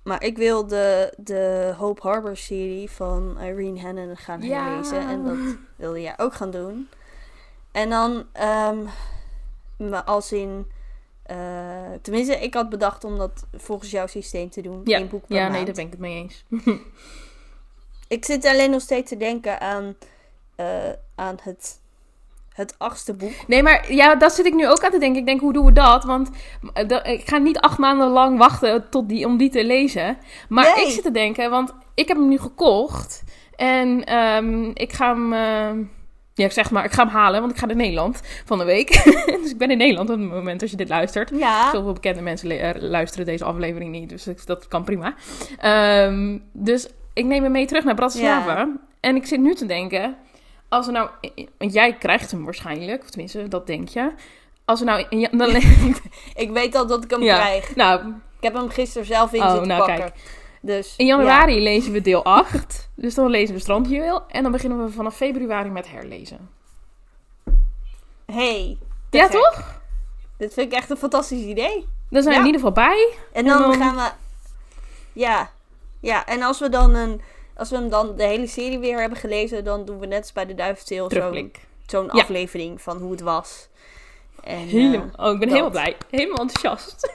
[0.03, 4.65] Maar ik wil de, de Hope Harbor serie van Irene Hannon gaan Ja.
[4.65, 5.09] herlezen.
[5.09, 6.89] En dat wilde jij ook gaan doen.
[7.73, 8.27] En dan,
[9.77, 10.67] maar als in...
[11.23, 11.37] eh,
[12.03, 14.81] tenminste, ik had bedacht om dat volgens jouw systeem te doen.
[14.85, 14.99] Ja.
[14.99, 15.55] Eén boek per Ja, maand.
[15.55, 16.45] nee, daar ben ik het mee eens.
[18.09, 19.97] Ik zit alleen nog steeds te denken aan,
[20.57, 20.67] eh,
[21.15, 21.81] aan het,
[22.53, 23.33] het achtste boek.
[23.47, 25.21] Nee, maar ja, dat zit ik nu ook aan te denken.
[25.21, 26.05] Ik denk, hoe doen we dat?
[26.05, 26.31] Want
[26.73, 30.19] eh, ik ga niet acht maanden lang wachten tot die, om die te lezen.
[30.49, 30.85] Maar Nee.
[30.87, 33.23] ik zit te denken, want ik heb hem nu gekocht.
[33.57, 35.33] En ehm, ik ga hem...
[35.33, 35.87] eh,
[36.35, 38.65] ja, ik zeg maar, ik ga hem halen, want ik ga naar Nederland van de
[38.65, 38.89] week.
[39.43, 41.31] dus ik ben in Nederland op het moment als je dit luistert.
[41.35, 41.71] Ja.
[41.71, 45.15] Zoveel bekende mensen eh, luisteren deze aflevering niet, dus dat kan prima.
[45.59, 48.69] Ehm, dus ik neem hem mee terug naar Bratislava.
[49.01, 50.17] En ik zit nu te denken,
[50.73, 51.11] als we nou...
[51.59, 54.13] Want jij krijgt hem waarschijnlijk, of tenminste, dat denk je.
[54.65, 55.07] Als we nou...
[55.19, 55.49] ja- dan,
[56.45, 57.37] Ik weet al dat ik hem Ja.
[57.37, 57.77] krijg.
[57.77, 58.01] nou,
[58.37, 60.13] Ik heb hem gisteren zelf in Oh, zitten nou, pakken.
[60.61, 62.89] Dus, in januari lezen we deel 8.
[62.95, 64.23] dus dan lezen we Strandjuweel.
[64.29, 66.51] En dan beginnen we vanaf februari met herlezen.
[68.27, 68.79] Hey.
[69.11, 69.33] Ja, gek.
[69.33, 69.81] toch?
[70.39, 71.87] Dit vind ik echt een fantastisch idee.
[72.11, 73.15] Dan zijn we in ieder geval bij.
[73.33, 74.11] En dan, En dan- gaan we...
[75.13, 75.51] Ja.
[76.01, 77.21] Ja, en als we dan een...
[77.57, 80.33] Als we hem dan de hele serie weer hebben gelezen, dan doen we net als
[80.33, 81.11] bij de Duivenstil
[81.87, 82.11] zo'n Ja.
[82.21, 83.69] aflevering van hoe het was.
[84.45, 85.01] En, eh.
[85.17, 85.49] Oh, ik ben dat.
[85.49, 85.97] helemaal blij.
[86.11, 87.15] Helemaal enthousiast.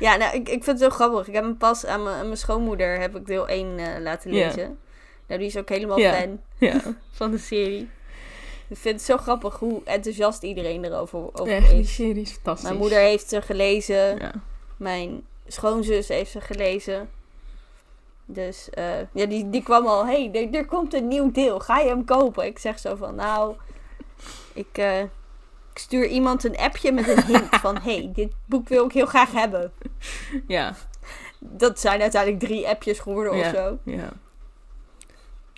[0.00, 1.26] ja, nou, ik, ik vind het zo grappig.
[1.28, 4.46] Ik heb hem pas aan mijn, schoonmoeder heb ik deel 1 eh, laten Ja.
[4.46, 4.78] lezen.
[5.26, 6.12] Nou, die is ook helemaal Ja.
[6.12, 6.80] fan ja.
[7.12, 7.88] van de serie.
[8.68, 11.94] Ik vind het zo grappig hoe enthousiast iedereen erover over Echt, die is.
[11.94, 12.64] serie is fantastisch.
[12.68, 14.18] Mijn moeder heeft ze gelezen.
[14.18, 14.32] Ja.
[14.76, 17.08] Mijn schoonzus heeft ze gelezen.
[18.24, 20.06] Dus eh, ja, die, die kwam al.
[20.06, 21.60] hey, er, er komt een nieuw deel.
[21.60, 22.44] Ga je hem kopen?
[22.46, 23.56] Ik zeg zo van, nou,
[24.52, 25.00] ik, eh,
[25.72, 29.06] ik stuur iemand een appje met een hint van, hey, dit boek wil ik heel
[29.06, 29.72] graag hebben.
[30.46, 30.74] Ja.
[31.38, 33.78] Dat zijn uiteindelijk drie appjes geworden of zo.
[33.84, 34.12] Ja.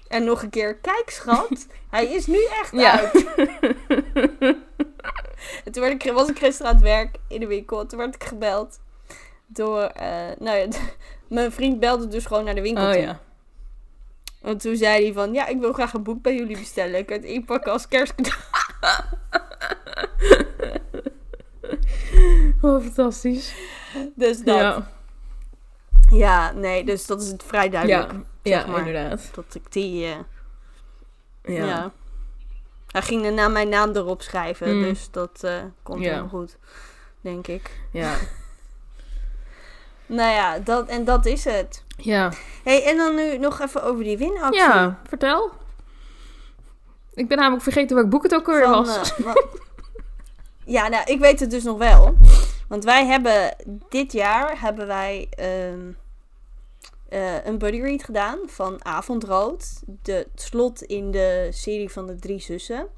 [0.09, 2.99] En nog een keer, kijk schat, hij is nu echt Ja.
[2.99, 3.27] uit.
[5.65, 7.81] En toen werd ik, was ik gisteren aan het werk in de winkel.
[7.81, 8.79] En toen werd ik gebeld
[9.49, 10.67] door, eh, nou ja,
[11.29, 13.01] mijn vriend belde dus gewoon naar de winkel Oh toe.
[13.01, 13.21] ja.
[14.41, 16.99] Want toen zei hij van, ja, ik wil graag een boek bij jullie bestellen.
[16.99, 18.37] Ik kan het inpakken als kerstcadeau.
[22.61, 23.55] Oh, fantastisch.
[24.15, 24.57] Dus dat.
[24.59, 24.91] Ja.
[26.11, 26.53] Ja.
[26.53, 28.13] nee, dus dat is het vrij duidelijk.
[28.13, 28.19] Ja.
[28.43, 28.79] zeg Ja, maar.
[28.87, 29.31] inderdaad.
[29.35, 30.17] Dat ik die, eh,
[31.57, 31.65] Ja.
[31.67, 31.93] ja.
[32.87, 34.77] Hij ging daarna mijn naam erop schrijven.
[34.77, 34.83] Mm.
[34.83, 36.57] Dus dat eh, komt helemaal goed,
[37.21, 37.71] denk ik.
[37.93, 38.17] Ja.
[40.09, 41.83] Nou ja, dat, en dat is het.
[41.97, 42.33] Ja.
[42.65, 44.63] hey, en dan nu nog even over die winactie.
[44.63, 45.51] Ja, vertel.
[47.15, 49.15] Ik ben namelijk vergeten welk boek het ook weer was.
[49.17, 49.35] eh,
[50.77, 52.15] ja, nou, ik weet het dus nog wel.
[52.69, 53.57] Want wij hebben
[53.89, 55.93] dit jaar hebben wij ehm,
[57.09, 59.83] eh, een buddy read gedaan van Avondrood.
[60.03, 62.89] De het slot in de serie van de drie zussen.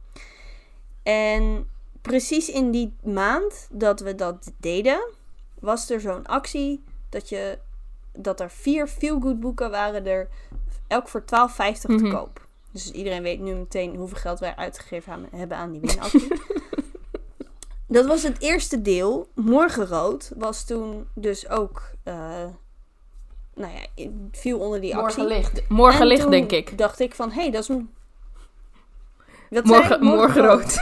[1.03, 1.69] En
[2.03, 5.09] precies in die maand dat we dat deden,
[5.59, 7.59] was er zo'n actie dat je
[8.13, 10.29] dat er vier feel-good boeken waren er
[10.87, 12.05] elk voor 12,50 Mhm.
[12.05, 12.47] te koop.
[12.73, 16.29] Dus iedereen weet nu meteen hoeveel geld wij uitgegeven aan- hebben aan die winactie.
[17.87, 19.29] dat was het eerste deel.
[19.35, 22.15] Morgenrood was toen dus ook, eh,
[23.55, 25.23] nou ja, viel onder die actie.
[25.23, 25.69] Morgen licht.
[25.69, 26.79] Morgen En licht, toen denk ik.
[26.79, 27.91] dacht ik van, hé, hey, dat is een...
[29.63, 30.77] Morgen, morgen rood.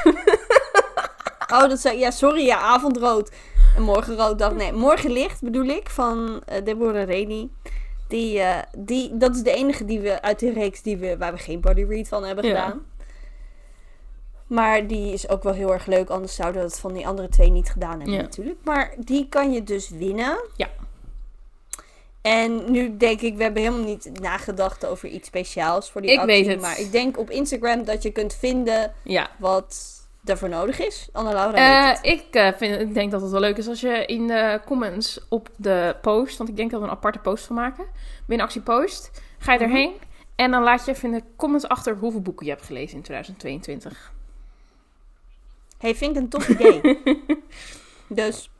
[1.52, 3.30] Oh, dat zei Ja, sorry, ja, avondrood.
[3.76, 7.50] En morgenrood dacht nee, morgenlicht bedoel ik van eh Deborah Reni.
[8.08, 11.32] Die, eh, die, dat is de enige die we uit de reeks die we, waar
[11.32, 12.50] we geen body read van hebben Ja.
[12.64, 12.86] gedaan.
[14.46, 17.28] Maar die is ook wel heel erg leuk, anders zouden we het van die andere
[17.28, 18.20] twee niet gedaan hebben Ja.
[18.20, 18.58] natuurlijk.
[18.64, 20.38] Maar die kan je dus winnen.
[20.56, 20.68] Ja.
[22.22, 26.18] En nu denk ik, we hebben helemaal niet nagedacht over iets speciaals voor die Ik
[26.18, 26.34] actie.
[26.36, 26.60] weet het.
[26.60, 29.30] Maar ik denk op Instagram dat je kunt vinden Ja.
[29.38, 29.96] wat
[30.28, 31.08] daarvoor nodig is.
[31.12, 34.06] Anne-Laura weet Eh, ik, eh, vind, ik denk dat het wel leuk is als je
[34.06, 37.56] in de comments op de post, want ik denk dat we een aparte post van
[37.56, 37.84] maken,
[38.26, 39.68] winactie post, ga je Mhm.
[39.68, 39.92] erheen
[40.36, 43.02] en dan laat je even in de comments achter hoeveel boeken je hebt gelezen in
[43.02, 44.12] 2022.
[45.78, 46.80] Hey, vind ik een tof idee.
[48.08, 48.50] dus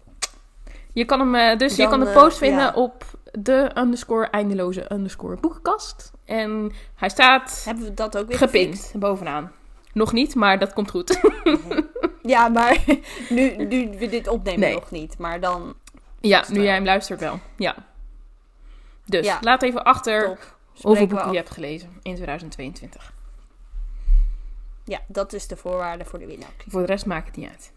[0.93, 2.73] Je kan hem, eh, dus je kan de post vinden ja.
[2.75, 6.13] op de underscore eindeloze underscore boekenkast.
[6.25, 9.53] En hij staat hebben we dat ook weer gepind bovenaan.
[9.99, 11.21] Nog niet, maar dat komt goed.
[12.23, 12.85] Ja, maar
[13.29, 14.75] nu, nu we dit opnemen Nee.
[14.75, 15.19] nog niet.
[15.19, 15.75] Maar dan
[16.21, 16.65] ja, nu wel.
[16.65, 17.41] jij hem luistert wel.
[17.57, 17.75] Ja.
[19.05, 19.39] Dus Ja.
[19.41, 20.39] laat even achter
[20.83, 23.13] hoeveel boeken je hebt gelezen in 2022.
[24.85, 26.71] Ja, dat is de voorwaarde voor de winactie.
[26.71, 27.73] Voor de rest maakt het niet uit.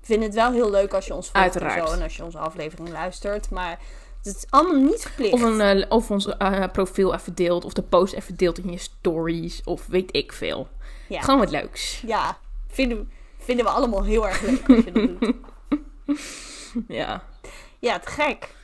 [0.00, 1.88] Ik vind het wel heel leuk als je ons volgt en Uiteraard.
[1.88, 3.50] zo, en als je onze aflevering luistert.
[3.50, 3.78] Maar
[4.26, 5.32] het is allemaal niet verplicht.
[5.32, 7.64] Of, een, eh, of ons eh, profiel even deelt.
[7.64, 9.62] Of de post even deelt in je stories.
[9.64, 10.68] Of weet ik veel.
[11.08, 11.20] ja.
[11.20, 12.02] Gewoon wat leuks.
[12.06, 15.34] ja, vinden, vinden we allemaal heel erg leuk als je dat doet.
[16.88, 17.22] Ja.
[17.78, 18.54] Ja, te gek.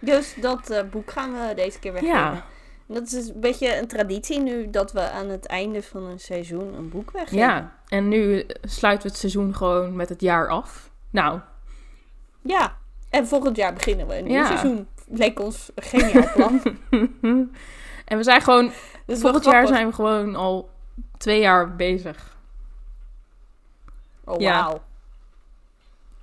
[0.00, 2.16] Dus dat eh, boek gaan we deze keer weggeven.
[2.18, 2.44] Ja.
[2.86, 6.20] Dat is dus een beetje een traditie nu dat we aan het einde van een
[6.20, 7.38] seizoen een boek weggeven.
[7.38, 7.78] ja.
[7.88, 10.90] En nu sluiten we het seizoen gewoon met het jaar af.
[11.10, 11.40] Nou,
[12.42, 12.76] Ja.
[13.10, 14.46] En volgend jaar beginnen we een nieuw Ja.
[14.46, 14.88] seizoen.
[15.12, 16.62] Leek ons een geniaal plan.
[18.04, 18.72] en we zijn gewoon...
[19.06, 20.70] Dus volgend jaar zijn we gewoon al
[21.18, 22.36] twee jaar bezig.
[24.24, 24.62] Oh, Ja.
[24.64, 24.82] wauw.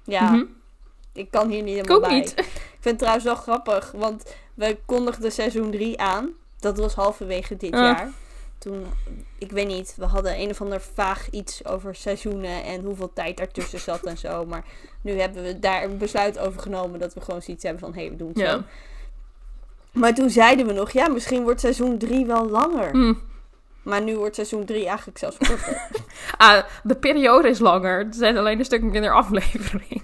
[0.03, 0.43] Ja, Mhm.
[1.13, 2.13] ik kan hier niet helemaal bij.
[2.19, 2.33] niet.
[2.77, 6.29] Ik vind het trouwens wel grappig, want we kondigden seizoen 3 aan.
[6.59, 7.79] Dat was halverwege dit Ah.
[7.79, 8.11] jaar.
[8.57, 8.85] Toen,
[9.37, 13.37] ik weet niet, we hadden een of ander vaag iets over seizoenen en hoeveel tijd
[13.37, 14.45] daartussen zat en zo.
[14.45, 14.63] Maar
[15.01, 18.01] nu hebben we daar een besluit over genomen dat we gewoon zoiets hebben van, hé,
[18.01, 18.51] hey, we doen het Ja.
[18.51, 18.61] zo.
[19.91, 22.89] Maar toen zeiden we nog, ja, misschien wordt seizoen 3 wel langer.
[22.91, 23.13] Hm.
[23.83, 25.81] Maar nu wordt seizoen 3 eigenlijk zelfs korter.
[26.37, 27.99] Ah, de periode is langer.
[27.99, 30.03] Er zijn alleen een stuk minder afleveringen.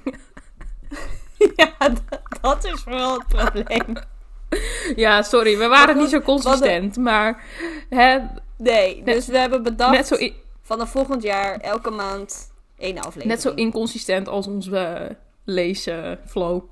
[1.56, 2.02] ja, dat,
[2.42, 3.96] dat is wel het probleem.
[4.96, 6.98] Ja, sorry, we waren niet zo consistent.
[6.98, 7.44] Maar
[7.90, 8.20] hè,
[8.58, 10.30] Nee, dus we hebben bedacht Net zo,
[10.62, 13.30] vanaf volgend jaar elke maand één aflevering.
[13.30, 16.64] net zo inconsistent als onze eh, leesflow.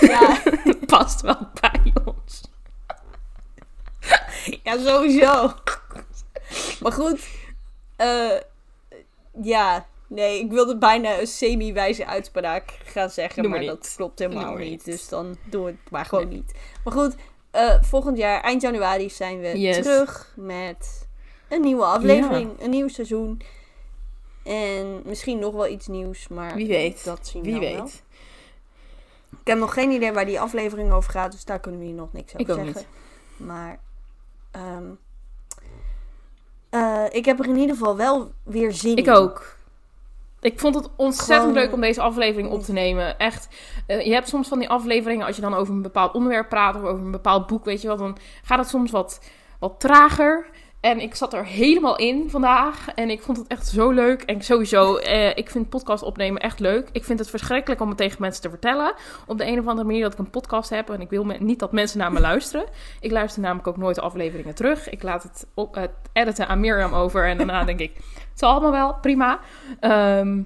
[0.00, 0.42] Ja,
[0.86, 2.40] Past wel bij ons.
[4.64, 5.52] ja, sowieso.
[6.80, 7.26] Maar goed,
[7.96, 8.40] eh,
[9.42, 13.94] ja, nee, ik wilde bijna een semi-wijze uitspraak gaan zeggen, Doe maar, maar dat niet.
[13.96, 14.68] klopt helemaal niet.
[14.70, 14.84] niet.
[14.84, 16.52] Dus dan doen we het maar gewoon niet.
[16.84, 17.14] Maar goed,
[17.50, 19.76] eh, volgend jaar, eind januari, zijn we Yes.
[19.76, 21.08] terug met
[21.48, 23.40] een nieuwe aflevering, een nieuw seizoen.
[24.44, 27.04] En misschien nog wel iets nieuws, maar Wie weet.
[27.04, 27.82] dat zien we Wie dan wel.
[27.84, 28.02] weet.
[29.40, 31.94] Ik heb nog geen idee waar die aflevering over gaat, dus daar kunnen we hier
[31.94, 32.84] nog niks over Ik ook zeggen.
[33.36, 33.78] Maar
[34.50, 34.84] ehm,
[36.70, 39.12] eh, ik heb er in ieder geval wel weer zin Ik in.
[39.12, 39.55] ook.
[40.46, 43.18] Ik vond het ontzettend Gewoon- leuk om deze aflevering op te nemen.
[43.18, 43.48] Echt.
[43.86, 46.74] eh, je hebt soms van die afleveringen, als je dan over een bepaald onderwerp praat
[46.76, 49.20] of over een bepaald boek, weet je wel, dan gaat het soms wat,
[49.58, 50.46] wat trager.
[50.86, 52.88] En ik zat er helemaal in vandaag.
[52.94, 54.22] En ik vond het echt zo leuk.
[54.22, 56.88] En sowieso, eh, ik vind podcast opnemen echt leuk.
[56.92, 58.94] Ik vind het verschrikkelijk om het tegen mensen te vertellen.
[59.26, 60.90] Op de een of andere manier dat ik een podcast heb.
[60.90, 62.66] En ik wil me- niet dat mensen naar me luisteren.
[63.00, 64.88] Ik luister namelijk ook nooit de afleveringen terug.
[64.90, 67.28] Ik laat het, op, het editen aan Mirjam over.
[67.28, 67.92] En daarna denk ik,
[68.30, 69.38] het zal allemaal wel, prima.
[69.80, 70.40] Ehm,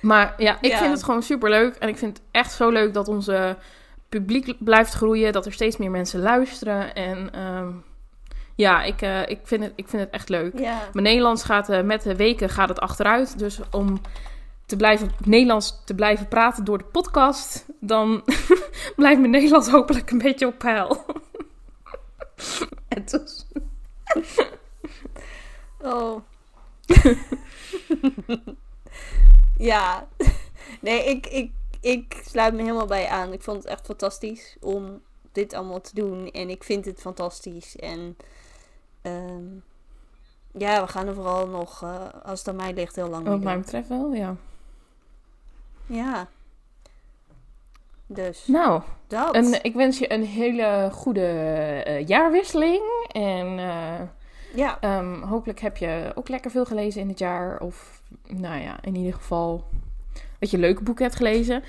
[0.00, 0.78] maar ja, ik Ja.
[0.78, 1.74] vind het gewoon super leuk.
[1.74, 3.56] En ik vind het echt zo leuk dat onze
[4.08, 5.32] publiek blijft groeien.
[5.32, 6.94] Dat er steeds meer mensen luisteren.
[6.94, 7.68] En ehm,
[8.54, 10.58] ja, ik, eh, ik, vind het, ik vind het echt leuk.
[10.58, 10.88] Ja.
[10.92, 13.38] Mijn Nederlands gaat eh, met de weken gaat het achteruit.
[13.38, 14.00] Dus om
[14.66, 18.22] te blijven Nederlands te blijven praten door de podcast, dan
[18.96, 21.04] blijft mijn Nederlands hopelijk een beetje op peil.
[22.88, 23.46] en dus,
[25.82, 26.20] Oh.
[29.58, 30.08] ja.
[30.80, 31.50] Nee, ik, ik,
[31.80, 33.32] ik sluit me helemaal bij aan.
[33.32, 36.30] Ik vond het echt fantastisch om dit allemaal te doen.
[36.30, 37.76] En ik vind het fantastisch.
[37.76, 38.16] En
[39.02, 39.44] ehm,
[40.58, 43.32] ja, we gaan er vooral nog, eh, als het aan mij ligt, heel lang mee
[43.32, 43.62] wat mij doen.
[43.62, 44.34] betreft wel, ja.
[45.86, 46.26] Ja.
[48.06, 49.34] Dus, Nou, dat.
[49.34, 51.26] en ik wens je een hele goede
[51.86, 52.82] eh, jaarwisseling.
[53.12, 54.00] En eh,
[54.54, 54.78] ja.
[54.80, 57.60] Ehm, hopelijk heb je ook lekker veel gelezen in het jaar.
[57.60, 59.64] Of nou ja, in ieder geval
[60.38, 61.62] dat je leuke boeken hebt gelezen.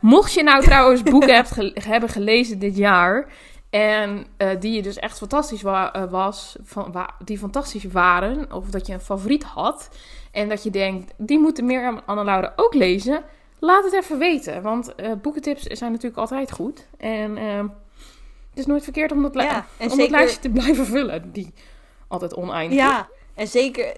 [0.00, 3.26] Mocht je nou trouwens boeken hebt ge- hebben gelezen dit jaar.
[3.70, 6.56] En eh, die je dus echt fantastisch wa- eh, was.
[6.62, 8.52] Van, wa- die fantastisch waren.
[8.52, 9.88] Of dat je een favoriet had.
[10.32, 13.24] En dat je denkt, die moeten Mirjam en Anne-Laura ook lezen.
[13.58, 14.62] Laat het even weten.
[14.62, 16.86] Want eh, boekentips zijn natuurlijk altijd goed.
[16.98, 17.66] En ehm,
[18.50, 19.66] het is nooit verkeerd om dat, li- ja.
[19.76, 21.32] En om dat lijstje te blijven vullen.
[21.32, 21.52] Die
[22.08, 22.78] altijd oneindig.
[22.78, 23.92] Ja, en zeker,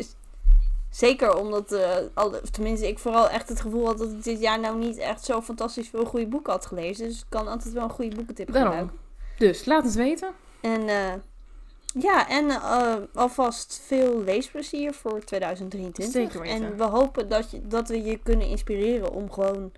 [0.90, 1.76] zeker omdat,
[2.14, 5.24] alle, tenminste, ik vooral echt het gevoel had dat ik dit jaar nou niet echt
[5.24, 7.08] zo fantastisch veel goede boeken had gelezen.
[7.08, 8.70] Dus ik kan altijd wel een goede boekentip Daarom.
[8.72, 9.06] gebruiken.
[9.38, 10.28] Dus laat het weten.
[10.60, 11.12] En eh,
[12.02, 16.22] ja, en eh, alvast veel leesplezier voor 2023.
[16.22, 16.64] Zeker weten.
[16.66, 19.72] En we hopen dat, je, dat we je kunnen inspireren om gewoon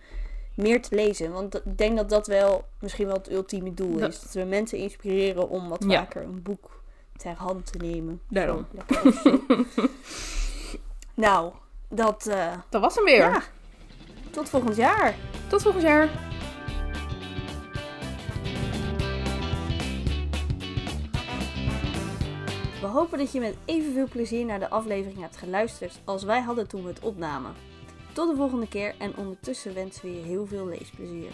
[0.55, 1.33] meer te lezen.
[1.33, 4.21] Want ik denk dat dat wel misschien wel het ultieme doel Dat- is.
[4.21, 5.99] Dat we mensen inspireren om wat Ja.
[5.99, 6.83] vaker een boek
[7.17, 8.21] ter hand te nemen.
[8.29, 8.67] Daarom.
[11.15, 11.53] Nou,
[11.89, 12.27] dat...
[12.27, 13.17] eh, Dat was hem weer.
[13.19, 13.43] ja,
[14.31, 15.15] tot volgend jaar.
[15.49, 16.09] Tot volgend jaar.
[22.91, 26.83] Hopen dat je met evenveel plezier naar de aflevering hebt geluisterd als wij hadden toen
[26.83, 27.53] we het opnamen.
[28.13, 31.31] Tot de volgende keer en ondertussen wensen we je heel veel leesplezier.